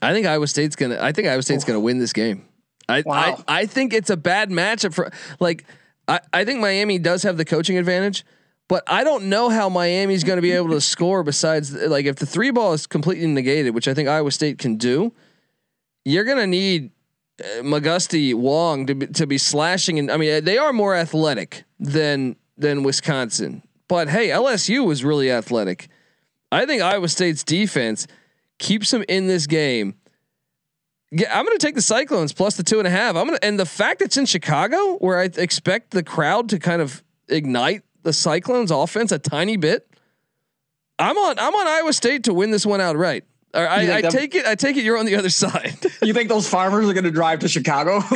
I 0.02 0.14
think 0.14 0.26
Iowa 0.28 0.48
State's 0.48 0.76
gonna. 0.76 0.98
I 1.02 1.12
think 1.12 1.28
Iowa 1.28 1.42
State's 1.42 1.64
gonna 1.64 1.80
win 1.80 1.98
this 2.00 2.14
game. 2.14 2.46
I, 2.90 3.04
Wow. 3.06 3.44
I 3.48 3.62
I 3.62 3.66
think 3.66 3.94
it's 3.94 4.10
a 4.10 4.18
bad 4.18 4.50
matchup 4.50 4.94
for 4.94 5.12
like. 5.40 5.66
I, 6.08 6.20
I 6.34 6.44
think 6.44 6.60
Miami 6.60 7.00
does 7.00 7.24
have 7.24 7.38
the 7.38 7.46
coaching 7.46 7.78
advantage, 7.78 8.26
but 8.68 8.84
I 8.88 9.06
don't 9.06 9.26
know 9.26 9.48
how 9.50 9.70
Miami's 9.70 10.26
going 10.26 10.36
to 10.36 10.42
be 10.42 10.52
able 10.52 10.72
to 10.72 10.82
score. 10.82 11.24
Besides, 11.24 11.74
like 11.74 12.06
if 12.06 12.18
the 12.18 12.26
three 12.26 12.52
ball 12.52 12.74
is 12.74 12.86
completely 12.88 13.28
negated, 13.28 13.74
which 13.74 13.88
I 13.88 13.94
think 13.94 14.10
Iowa 14.10 14.32
State 14.32 14.58
can 14.58 14.76
do, 14.76 15.14
you're 16.04 16.26
going 16.26 16.40
to 16.40 16.48
need 16.48 16.92
uh, 17.42 17.62
McGusty 17.62 18.34
Wong 18.34 18.86
to 18.88 18.96
be, 18.96 19.08
to 19.08 19.28
be 19.28 19.38
slashing. 19.38 20.00
And 20.00 20.12
I 20.12 20.18
mean, 20.18 20.44
they 20.44 20.58
are 20.58 20.74
more 20.74 20.96
athletic 20.96 21.64
than 21.80 22.36
than 22.58 22.84
Wisconsin. 22.84 23.64
But 23.88 24.10
hey, 24.10 24.30
LSU 24.30 24.86
was 24.86 25.04
really 25.04 25.32
athletic. 25.32 25.90
I 26.52 26.66
think 26.66 26.82
Iowa 26.82 27.08
State's 27.10 27.44
defense 27.44 28.08
keeps 28.60 28.92
them 28.92 29.04
in 29.08 29.28
this 29.28 29.48
game. 29.48 29.96
Yeah, 31.12 31.38
I'm 31.38 31.46
going 31.46 31.58
to 31.58 31.64
take 31.64 31.76
the 31.76 31.82
Cyclones 31.82 32.34
plus 32.34 32.58
the 32.58 32.64
two 32.64 32.80
and 32.80 32.88
a 32.88 32.92
half. 32.92 33.16
I'm 33.16 33.28
going 33.28 33.38
to, 33.38 33.46
and 33.46 33.60
the 33.60 33.66
fact 33.66 34.02
it's 34.02 34.18
in 34.18 34.26
Chicago, 34.26 34.98
where 34.98 35.20
I 35.20 35.26
expect 35.26 35.92
the 35.92 36.04
crowd 36.04 36.50
to 36.50 36.60
kind 36.60 36.82
of 36.82 37.04
ignite 37.28 37.84
the 38.02 38.14
Cyclones 38.14 38.72
offense 38.72 39.12
a 39.12 39.20
tiny 39.20 39.58
bit. 39.58 39.88
I'm 40.98 41.18
on. 41.18 41.38
I'm 41.40 41.54
on 41.54 41.68
Iowa 41.68 41.94
State 41.94 42.24
to 42.24 42.34
win 42.34 42.52
this 42.52 42.66
one 42.66 42.82
outright. 42.82 43.26
Or 43.54 43.68
I, 43.68 43.98
I 43.98 44.02
take 44.02 44.34
it. 44.34 44.46
I 44.46 44.56
take 44.56 44.78
it. 44.78 44.84
You're 44.84 44.98
on 44.98 45.06
the 45.06 45.16
other 45.16 45.30
side. 45.44 45.86
You 46.04 46.14
think 46.14 46.30
those 46.30 46.48
farmers 46.48 46.88
are 46.90 46.94
going 46.94 47.04
to 47.06 47.12
drive 47.12 47.40
to 47.40 47.48
Chicago? 47.50 48.02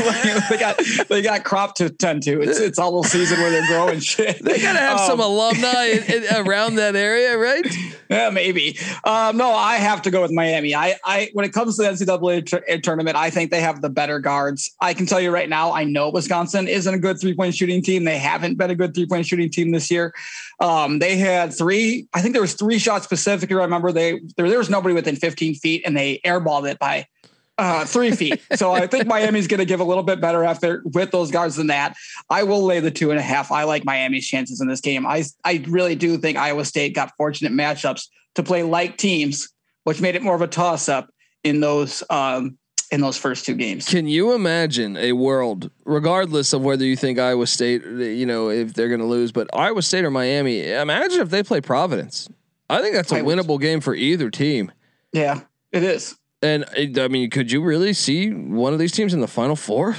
They 0.50 0.58
got 0.60 0.80
they 1.10 1.22
got 1.22 1.44
crop 1.44 1.76
to 1.76 1.90
tend 1.90 2.24
to. 2.24 2.42
It's 2.42 2.60
it's 2.60 2.80
almost 2.80 3.12
season 3.12 3.40
where 3.40 3.50
they're 3.50 3.68
growing 3.68 4.00
shit. 4.00 4.44
they 4.44 4.60
gotta 4.60 4.80
have 4.80 5.00
some 5.02 5.20
Um, 5.20 5.32
alumni 5.32 5.86
in, 5.86 6.24
in, 6.24 6.48
around 6.48 6.76
that 6.76 6.96
area, 6.96 7.38
right? 7.38 7.66
Yeah, 8.10 8.30
maybe. 8.30 8.78
Um, 9.04 9.38
no, 9.38 9.52
I 9.52 9.76
have 9.78 10.02
to 10.04 10.12
go 10.12 10.22
with 10.22 10.32
Miami. 10.32 10.74
I, 10.76 10.96
I 11.04 11.30
when 11.34 11.46
it 11.46 11.54
comes 11.54 11.76
to 11.78 11.84
the 11.84 11.90
NCAA 11.90 12.46
tur- 12.46 12.64
uh, 12.70 12.78
tournament, 12.78 13.18
I 13.18 13.30
think 13.30 13.52
they 13.52 13.62
have 13.62 13.82
the 13.82 13.90
better 13.90 14.20
guards. 14.20 14.72
I 14.82 14.94
can 14.94 15.06
tell 15.06 15.20
you 15.20 15.32
right 15.32 15.50
now, 15.50 15.72
I 15.74 15.84
know 15.84 16.10
Wisconsin 16.10 16.68
isn't 16.68 16.94
a 16.94 17.00
good 17.00 17.20
three 17.20 17.36
point 17.36 17.56
shooting 17.56 17.82
team. 17.82 18.04
They 18.06 18.18
haven't 18.18 18.58
been 18.58 18.70
a 18.72 18.76
good 18.76 18.94
three 18.94 19.08
point 19.08 19.26
shooting 19.26 19.50
team 19.50 19.72
this 19.72 19.92
year. 19.92 20.14
Um, 20.60 21.00
they 21.00 21.18
had 21.18 21.54
three. 21.54 22.08
I 22.14 22.22
think 22.22 22.34
there 22.34 22.42
was 22.42 22.54
three 22.54 22.80
shots 22.80 23.06
specifically. 23.06 23.56
I 23.58 23.60
remember 23.64 23.92
they 23.92 24.20
there, 24.38 24.48
there 24.50 24.58
was 24.58 24.70
nobody 24.70 24.96
within 24.96 25.16
15 25.16 25.56
feet, 25.56 25.84
and 25.86 25.96
they 25.96 26.20
airballed 26.26 26.70
it 26.70 26.80
by 26.80 27.08
uh, 27.58 27.86
three 27.86 28.12
feet. 28.12 28.42
So 28.56 28.72
I 28.72 28.88
think 28.88 29.08
Miami's 29.08 29.48
going 29.48 29.60
to 29.60 29.66
give 29.66 29.80
a 29.80 29.84
little 29.84 30.04
bit 30.04 30.22
better 30.22 30.44
effort 30.44 30.84
with 30.86 31.12
those 31.12 31.32
guards 31.32 31.56
than 31.56 31.68
that. 31.68 31.96
I 32.30 32.44
will 32.44 32.64
lay 32.64 32.80
the 32.80 32.92
two 32.92 33.12
and 33.12 33.20
a 33.20 33.24
half. 33.24 33.52
I 33.52 33.64
like 33.64 33.86
Miami's 33.86 34.28
chances 34.28 34.62
in 34.62 34.68
this 34.68 34.82
game. 34.82 35.06
I 35.06 35.24
I 35.44 35.64
really 35.68 35.96
do 35.96 36.18
think 36.18 36.38
Iowa 36.38 36.66
State 36.66 36.94
got 36.94 37.12
fortunate 37.18 37.52
matchups 37.52 38.08
to 38.36 38.44
play 38.44 38.64
like 38.64 38.98
teams, 38.98 39.50
which 39.84 40.02
made 40.02 40.16
it 40.16 40.22
more 40.22 40.36
of 40.36 40.42
a 40.42 40.48
toss 40.48 40.88
up 40.88 41.10
in 41.44 41.60
those 41.60 42.04
um, 42.10 42.58
in 42.92 43.02
those 43.02 43.18
first 43.18 43.46
two 43.46 43.56
games. 43.56 43.88
Can 43.88 44.08
you 44.08 44.34
imagine 44.34 44.96
a 44.98 45.12
world, 45.14 45.70
regardless 45.86 46.54
of 46.54 46.62
whether 46.62 46.86
you 46.86 46.96
think 46.96 47.20
Iowa 47.20 47.48
State, 47.48 47.84
you 47.86 48.26
know, 48.26 48.50
if 48.50 48.74
they're 48.74 48.88
going 48.88 49.02
to 49.02 49.06
lose, 49.06 49.32
but 49.32 49.50
Iowa 49.54 49.82
State 49.82 50.06
or 50.06 50.12
Miami? 50.12 50.70
Imagine 50.72 51.22
if 51.22 51.30
they 51.30 51.44
play 51.44 51.62
Providence. 51.62 52.30
I 52.70 52.82
think 52.82 52.96
that's 52.96 53.12
a 53.12 53.22
winnable 53.22 53.60
game 53.60 53.80
for 53.80 53.96
either 53.96 54.30
team. 54.30 54.72
Yeah, 55.14 55.42
it 55.72 55.84
is. 55.84 56.18
And 56.42 56.66
I 56.76 57.08
mean, 57.08 57.30
could 57.30 57.52
you 57.52 57.62
really 57.62 57.94
see 57.94 58.30
one 58.30 58.74
of 58.74 58.80
these 58.80 58.92
teams 58.92 59.14
in 59.14 59.22
the 59.22 59.28
Final 59.28 59.56
Four? 59.56 59.96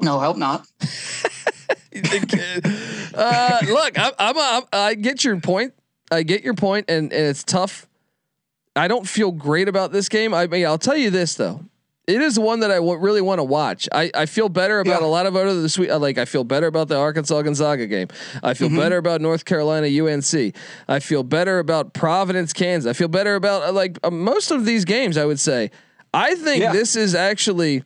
No, 0.00 0.18
I 0.18 0.26
hope 0.26 0.36
not. 0.36 0.66
uh, 3.14 3.58
look, 3.66 3.98
I'm, 3.98 4.12
I'm, 4.18 4.38
I'm, 4.38 4.62
I 4.72 4.94
get 4.94 5.24
your 5.24 5.38
point. 5.40 5.74
I 6.10 6.22
get 6.22 6.42
your 6.42 6.54
point, 6.54 6.86
and 6.88 7.12
and 7.12 7.26
it's 7.26 7.44
tough. 7.44 7.86
I 8.74 8.88
don't 8.88 9.06
feel 9.06 9.32
great 9.32 9.68
about 9.68 9.92
this 9.92 10.08
game. 10.08 10.32
I 10.32 10.46
mean, 10.46 10.64
I'll 10.64 10.78
tell 10.78 10.96
you 10.96 11.10
this 11.10 11.34
though. 11.34 11.64
It 12.08 12.20
is 12.20 12.36
one 12.38 12.60
that 12.60 12.70
I 12.72 12.76
w- 12.76 12.98
really 12.98 13.20
want 13.20 13.38
to 13.38 13.44
watch. 13.44 13.88
I, 13.92 14.10
I 14.12 14.26
feel 14.26 14.48
better 14.48 14.80
about 14.80 15.02
Yeah. 15.02 15.06
a 15.06 15.08
lot 15.08 15.26
of 15.26 15.36
other 15.36 15.60
the 15.62 15.68
sweet. 15.68 15.88
uh, 15.90 15.98
Like 16.00 16.18
I 16.18 16.24
feel 16.24 16.42
better 16.42 16.66
about 16.66 16.88
the 16.88 16.96
Arkansas 16.98 17.40
Gonzaga 17.42 17.86
game. 17.86 18.08
I 18.42 18.54
feel 18.54 18.68
better 18.70 18.96
about 18.96 19.20
North 19.20 19.44
Carolina 19.44 19.86
UNC. 19.86 20.54
I 20.88 20.98
feel 20.98 21.22
better 21.22 21.60
about 21.60 21.94
Providence 21.94 22.52
Kansas. 22.52 22.90
I 22.90 22.92
feel 22.92 23.06
better 23.08 23.36
about 23.36 23.62
uh, 23.62 23.72
like 23.72 23.98
uh, 24.02 24.10
most 24.10 24.50
of 24.50 24.64
these 24.64 24.84
games. 24.84 25.16
I 25.16 25.24
would 25.24 25.38
say. 25.38 25.70
I 26.12 26.34
think 26.34 26.62
Yeah. 26.62 26.72
this 26.72 26.96
is 26.96 27.14
actually. 27.14 27.84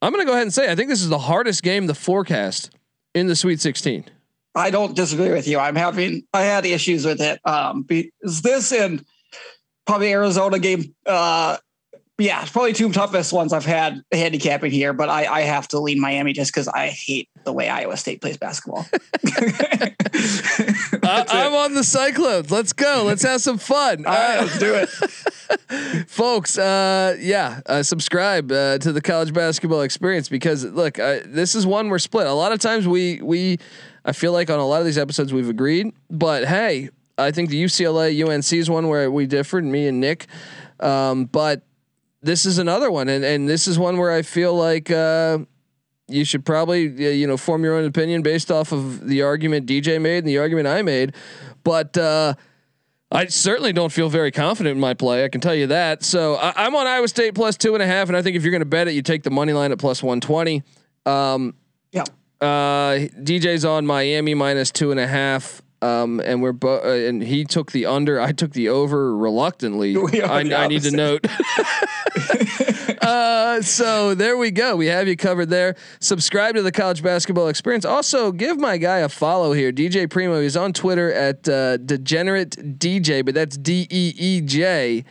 I'm 0.00 0.12
going 0.12 0.24
to 0.24 0.26
go 0.26 0.32
ahead 0.32 0.44
and 0.44 0.54
say 0.54 0.70
I 0.70 0.74
think 0.74 0.88
this 0.88 1.02
is 1.02 1.08
the 1.10 1.18
hardest 1.18 1.62
game 1.62 1.86
the 1.88 1.94
forecast 1.94 2.70
in 3.14 3.26
the 3.26 3.36
Sweet 3.36 3.60
16. 3.60 4.04
I 4.54 4.70
don't 4.70 4.94
disagree 4.96 5.30
with 5.30 5.46
you. 5.46 5.58
I'm 5.58 5.74
having 5.76 6.22
I 6.32 6.42
had 6.42 6.64
issues 6.64 7.04
with 7.04 7.20
it. 7.20 7.38
Um, 7.44 7.82
because 7.82 8.40
this 8.42 8.72
and 8.72 9.04
probably 9.86 10.10
Arizona 10.12 10.58
game. 10.58 10.94
Uh, 11.04 11.58
yeah, 12.18 12.42
it's 12.42 12.50
probably 12.50 12.72
two 12.72 12.90
toughest 12.90 13.32
ones 13.32 13.52
I've 13.52 13.64
had 13.64 14.02
handicapping 14.10 14.72
here. 14.72 14.92
But 14.92 15.08
I, 15.08 15.26
I 15.26 15.40
have 15.42 15.68
to 15.68 15.78
lean 15.78 16.00
Miami 16.00 16.32
just 16.32 16.52
because 16.52 16.66
I 16.66 16.88
hate 16.88 17.28
the 17.44 17.52
way 17.52 17.68
Iowa 17.68 17.96
State 17.96 18.20
plays 18.20 18.36
basketball. 18.36 18.86
I, 19.24 19.94
I'm 21.28 21.54
on 21.54 21.74
the 21.74 21.84
Cyclones. 21.84 22.50
Let's 22.50 22.72
go. 22.72 23.04
Let's 23.06 23.22
have 23.22 23.40
some 23.40 23.58
fun. 23.58 24.04
All 24.04 24.12
right, 24.12 24.40
let's 24.40 24.58
do 24.58 24.74
it. 24.74 24.88
folks 26.08 26.58
uh 26.58 27.16
yeah 27.20 27.60
uh, 27.66 27.82
subscribe 27.82 28.52
uh, 28.52 28.76
to 28.78 28.92
the 28.92 29.00
college 29.00 29.32
basketball 29.32 29.80
experience 29.80 30.28
because 30.28 30.64
look 30.64 30.96
this 30.96 31.54
is 31.54 31.66
one 31.66 31.88
we're 31.88 31.98
split 31.98 32.26
a 32.26 32.32
lot 32.32 32.52
of 32.52 32.58
times 32.58 32.86
we 32.86 33.20
we 33.22 33.58
i 34.04 34.12
feel 34.12 34.32
like 34.32 34.50
on 34.50 34.58
a 34.58 34.66
lot 34.66 34.80
of 34.80 34.84
these 34.84 34.98
episodes 34.98 35.32
we've 35.32 35.48
agreed 35.48 35.90
but 36.10 36.46
hey 36.46 36.90
i 37.16 37.30
think 37.30 37.48
the 37.48 37.64
ucla 37.64 38.28
unc 38.28 38.52
is 38.52 38.68
one 38.68 38.88
where 38.88 39.10
we 39.10 39.26
differed 39.26 39.64
me 39.64 39.86
and 39.86 40.00
nick 40.00 40.26
um 40.80 41.24
but 41.24 41.62
this 42.22 42.44
is 42.46 42.58
another 42.58 42.90
one 42.90 43.08
and 43.08 43.24
and 43.24 43.48
this 43.48 43.66
is 43.68 43.78
one 43.78 43.96
where 43.98 44.10
i 44.12 44.22
feel 44.22 44.54
like 44.54 44.90
uh 44.90 45.38
you 46.08 46.24
should 46.24 46.44
probably 46.44 46.82
you 47.16 47.26
know 47.26 47.36
form 47.36 47.62
your 47.64 47.74
own 47.74 47.84
opinion 47.84 48.22
based 48.22 48.50
off 48.50 48.72
of 48.72 49.06
the 49.06 49.22
argument 49.22 49.66
dj 49.66 50.00
made 50.00 50.18
and 50.18 50.26
the 50.28 50.38
argument 50.38 50.66
i 50.66 50.82
made 50.82 51.14
but 51.64 51.96
uh 51.96 52.34
I 53.10 53.24
certainly 53.28 53.72
don't 53.72 53.90
feel 53.90 54.10
very 54.10 54.30
confident 54.30 54.74
in 54.74 54.80
my 54.82 54.92
play. 54.92 55.24
I 55.24 55.30
can 55.30 55.40
tell 55.40 55.54
you 55.54 55.68
that. 55.68 56.04
So 56.04 56.34
I, 56.34 56.66
I'm 56.66 56.76
on 56.76 56.86
Iowa 56.86 57.08
State 57.08 57.34
plus 57.34 57.56
two 57.56 57.72
and 57.72 57.82
a 57.82 57.86
half, 57.86 58.08
and 58.08 58.16
I 58.18 58.20
think 58.20 58.36
if 58.36 58.42
you're 58.42 58.50
going 58.50 58.60
to 58.60 58.66
bet 58.66 58.86
it, 58.86 58.92
you 58.92 59.00
take 59.00 59.22
the 59.22 59.30
money 59.30 59.54
line 59.54 59.72
at 59.72 59.78
plus 59.78 60.02
one 60.02 60.20
twenty. 60.20 60.62
Um, 61.06 61.54
Yeah. 61.90 62.02
uh, 62.42 63.08
DJ's 63.16 63.64
on 63.64 63.86
Miami 63.86 64.34
minus 64.34 64.70
two 64.70 64.90
and 64.90 65.00
a 65.00 65.06
half. 65.06 65.62
Um, 65.80 66.20
and 66.24 66.42
we're 66.42 66.52
both, 66.52 66.84
uh, 66.84 66.88
and 66.88 67.22
he 67.22 67.44
took 67.44 67.70
the 67.70 67.86
under. 67.86 68.20
I 68.20 68.32
took 68.32 68.52
the 68.52 68.68
over 68.68 69.16
reluctantly. 69.16 69.96
I, 70.22 70.40
I 70.40 70.66
need 70.66 70.82
to 70.82 70.90
note. 70.90 71.24
uh, 73.02 73.62
so 73.62 74.14
there 74.14 74.36
we 74.36 74.50
go. 74.50 74.74
We 74.74 74.86
have 74.86 75.06
you 75.06 75.16
covered 75.16 75.50
there. 75.50 75.76
Subscribe 76.00 76.56
to 76.56 76.62
the 76.62 76.72
college 76.72 77.02
basketball 77.02 77.46
experience. 77.46 77.84
Also, 77.84 78.32
give 78.32 78.58
my 78.58 78.76
guy 78.76 78.98
a 78.98 79.08
follow 79.08 79.52
here, 79.52 79.72
DJ 79.72 80.10
Primo. 80.10 80.40
He's 80.40 80.56
on 80.56 80.72
Twitter 80.72 81.12
at 81.12 81.48
uh, 81.48 81.76
Degenerate 81.76 82.78
DJ, 82.78 83.24
but 83.24 83.34
that's 83.34 83.56
D 83.56 83.86
E 83.88 84.14
E 84.16 84.40
J. 84.40 85.04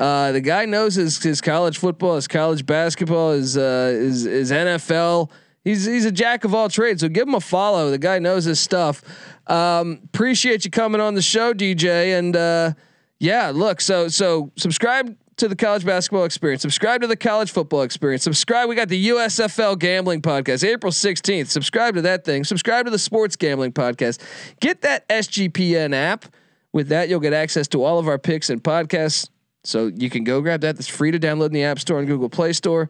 Uh, 0.00 0.32
the 0.32 0.40
guy 0.40 0.64
knows 0.64 0.94
his, 0.94 1.22
his 1.22 1.42
college 1.42 1.78
football, 1.78 2.16
his 2.16 2.26
college 2.26 2.64
basketball, 2.64 3.32
his 3.32 3.56
uh, 3.56 3.94
his, 3.96 4.24
his 4.24 4.50
NFL. 4.50 5.30
He's 5.62 5.84
he's 5.84 6.06
a 6.06 6.10
jack 6.10 6.44
of 6.44 6.54
all 6.54 6.70
trades. 6.70 7.02
So 7.02 7.08
give 7.08 7.28
him 7.28 7.34
a 7.34 7.40
follow. 7.40 7.90
The 7.90 7.98
guy 7.98 8.18
knows 8.18 8.44
his 8.44 8.58
stuff. 8.58 9.02
Um, 9.50 10.00
appreciate 10.04 10.64
you 10.64 10.70
coming 10.70 11.00
on 11.00 11.14
the 11.14 11.22
show, 11.22 11.52
DJ. 11.52 12.16
And 12.18 12.36
uh, 12.36 12.72
yeah, 13.18 13.50
look. 13.52 13.80
So 13.80 14.08
so 14.08 14.52
subscribe 14.56 15.16
to 15.38 15.48
the 15.48 15.56
college 15.56 15.84
basketball 15.84 16.24
experience. 16.24 16.62
Subscribe 16.62 17.00
to 17.00 17.06
the 17.06 17.16
college 17.16 17.50
football 17.50 17.82
experience. 17.82 18.22
Subscribe. 18.22 18.68
We 18.68 18.76
got 18.76 18.88
the 18.88 19.08
USFL 19.08 19.78
gambling 19.78 20.22
podcast, 20.22 20.66
April 20.66 20.92
16th. 20.92 21.48
Subscribe 21.48 21.94
to 21.94 22.02
that 22.02 22.24
thing. 22.24 22.44
Subscribe 22.44 22.84
to 22.84 22.90
the 22.90 22.98
sports 22.98 23.36
gambling 23.36 23.72
podcast. 23.72 24.20
Get 24.60 24.82
that 24.82 25.08
SGPN 25.08 25.94
app. 25.94 26.26
With 26.72 26.88
that, 26.88 27.08
you'll 27.08 27.20
get 27.20 27.32
access 27.32 27.66
to 27.68 27.82
all 27.82 27.98
of 27.98 28.06
our 28.06 28.18
picks 28.18 28.48
and 28.48 28.62
podcasts. 28.62 29.28
So 29.64 29.88
you 29.88 30.08
can 30.08 30.22
go 30.24 30.40
grab 30.40 30.60
that. 30.60 30.78
It's 30.78 30.86
free 30.86 31.10
to 31.10 31.18
download 31.18 31.46
in 31.46 31.52
the 31.52 31.64
App 31.64 31.80
Store 31.80 31.98
and 31.98 32.06
Google 32.06 32.28
Play 32.28 32.52
Store. 32.52 32.88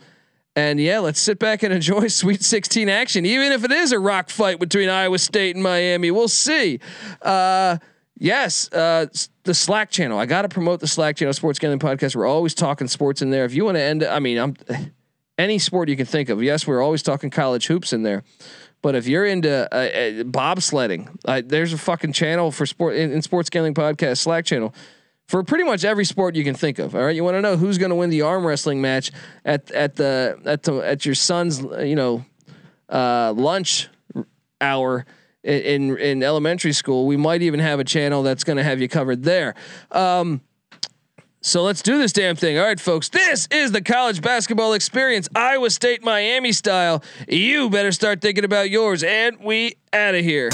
And 0.57 0.81
yeah, 0.81 0.99
let's 0.99 1.21
sit 1.21 1.39
back 1.39 1.63
and 1.63 1.73
enjoy 1.73 2.09
Sweet 2.09 2.43
16 2.43 2.89
action, 2.89 3.25
even 3.25 3.53
if 3.53 3.65
it 3.65 3.71
is 3.71 3.93
a 3.93 3.99
rock 3.99 4.31
fight 4.31 4.59
between 4.59 4.89
Iowa 4.89 5.19
State 5.19 5.55
and 5.55 5.63
Miami. 5.63 6.11
We'll 6.11 6.29
see. 6.29 6.81
Uh, 7.23 7.79
yes, 8.19 8.71
uh, 8.73 9.07
the 9.45 9.55
Slack 9.55 9.91
channel. 9.91 10.19
I 10.19 10.27
got 10.27 10.43
to 10.43 10.49
promote 10.49 10.81
the 10.81 10.89
Slack 10.89 11.17
channel, 11.17 11.33
Sports 11.33 11.59
Gambling 11.59 11.79
Podcast. 11.79 12.17
We're 12.17 12.27
always 12.27 12.55
talking 12.55 12.89
sports 12.89 13.23
in 13.23 13.31
there. 13.31 13.45
If 13.45 13.55
you 13.55 13.65
want 13.65 13.77
to 13.77 13.83
end, 13.83 14.03
I 14.03 14.19
mean, 14.19 14.39
I'm 14.39 14.57
any 15.39 15.59
sport 15.59 15.89
you 15.89 15.97
can 15.97 16.07
think 16.07 16.29
of. 16.29 16.43
Yes, 16.43 16.67
we're 16.67 16.83
always 16.83 17.03
talking 17.03 17.31
college 17.31 17.67
hoops 17.67 17.93
in 17.93 18.03
there. 18.03 18.25
But 18.83 18.95
if 18.95 19.07
you're 19.07 19.27
into 19.27 19.69
uh, 19.73 19.77
uh, 19.77 20.23
bobsledding, 20.25 21.49
there's 21.49 21.75
a 21.75 21.79
fucking 21.79 22.15
channel 22.15 22.51
for 22.51 22.65
sport 22.65 22.97
in, 22.97 23.13
in 23.13 23.23
Sports 23.23 23.51
Gambling 23.51 23.75
Podcast 23.75 24.19
Slack 24.19 24.47
channel 24.47 24.75
for 25.31 25.45
pretty 25.45 25.62
much 25.62 25.85
every 25.85 26.05
sport 26.05 26.35
you 26.35 26.43
can 26.43 26.57
think 26.57 26.81
of. 26.81 26.97
All 26.97 27.05
right, 27.05 27.14
you 27.14 27.23
want 27.23 27.37
to 27.37 27.40
know 27.40 27.57
who's 27.57 27.79
going 27.79 27.90
to 27.90 27.95
win 27.95 28.11
the 28.11 28.23
arm 28.23 28.45
wrestling 28.45 28.81
match 28.81 29.12
at 29.45 29.71
at 29.71 29.95
the 29.95 30.37
at 30.45 30.64
the 30.64 30.79
at 30.79 31.07
your 31.07 31.14
son's 31.14 31.61
you 31.61 31.95
know 31.95 32.25
uh, 32.88 33.33
lunch 33.37 33.88
hour 34.61 35.07
in 35.45 35.97
in 35.99 36.25
elementary 36.25 36.73
school. 36.73 37.07
We 37.07 37.16
might 37.16 37.43
even 37.43 37.61
have 37.61 37.79
a 37.79 37.85
channel 37.85 38.25
that's 38.25 38.43
going 38.43 38.57
to 38.57 38.64
have 38.64 38.81
you 38.81 38.88
covered 38.88 39.23
there. 39.23 39.55
Um, 39.93 40.40
so 41.43 41.62
let's 41.62 41.81
do 41.81 41.97
this 41.97 42.12
damn 42.12 42.35
thing. 42.35 42.59
All 42.59 42.64
right, 42.64 42.81
folks. 42.81 43.09
This 43.09 43.47
is 43.53 43.71
the 43.71 43.81
college 43.81 44.21
basketball 44.21 44.73
experience, 44.73 45.29
Iowa 45.35 45.71
State, 45.71 46.03
Miami 46.03 46.51
style. 46.51 47.05
You 47.29 47.71
better 47.71 47.93
start 47.93 48.21
thinking 48.21 48.45
about 48.45 48.69
yours, 48.69 49.05
and 49.05 49.38
we 49.38 49.77
out 49.93 50.16
of 50.16 50.25
here. 50.25 50.51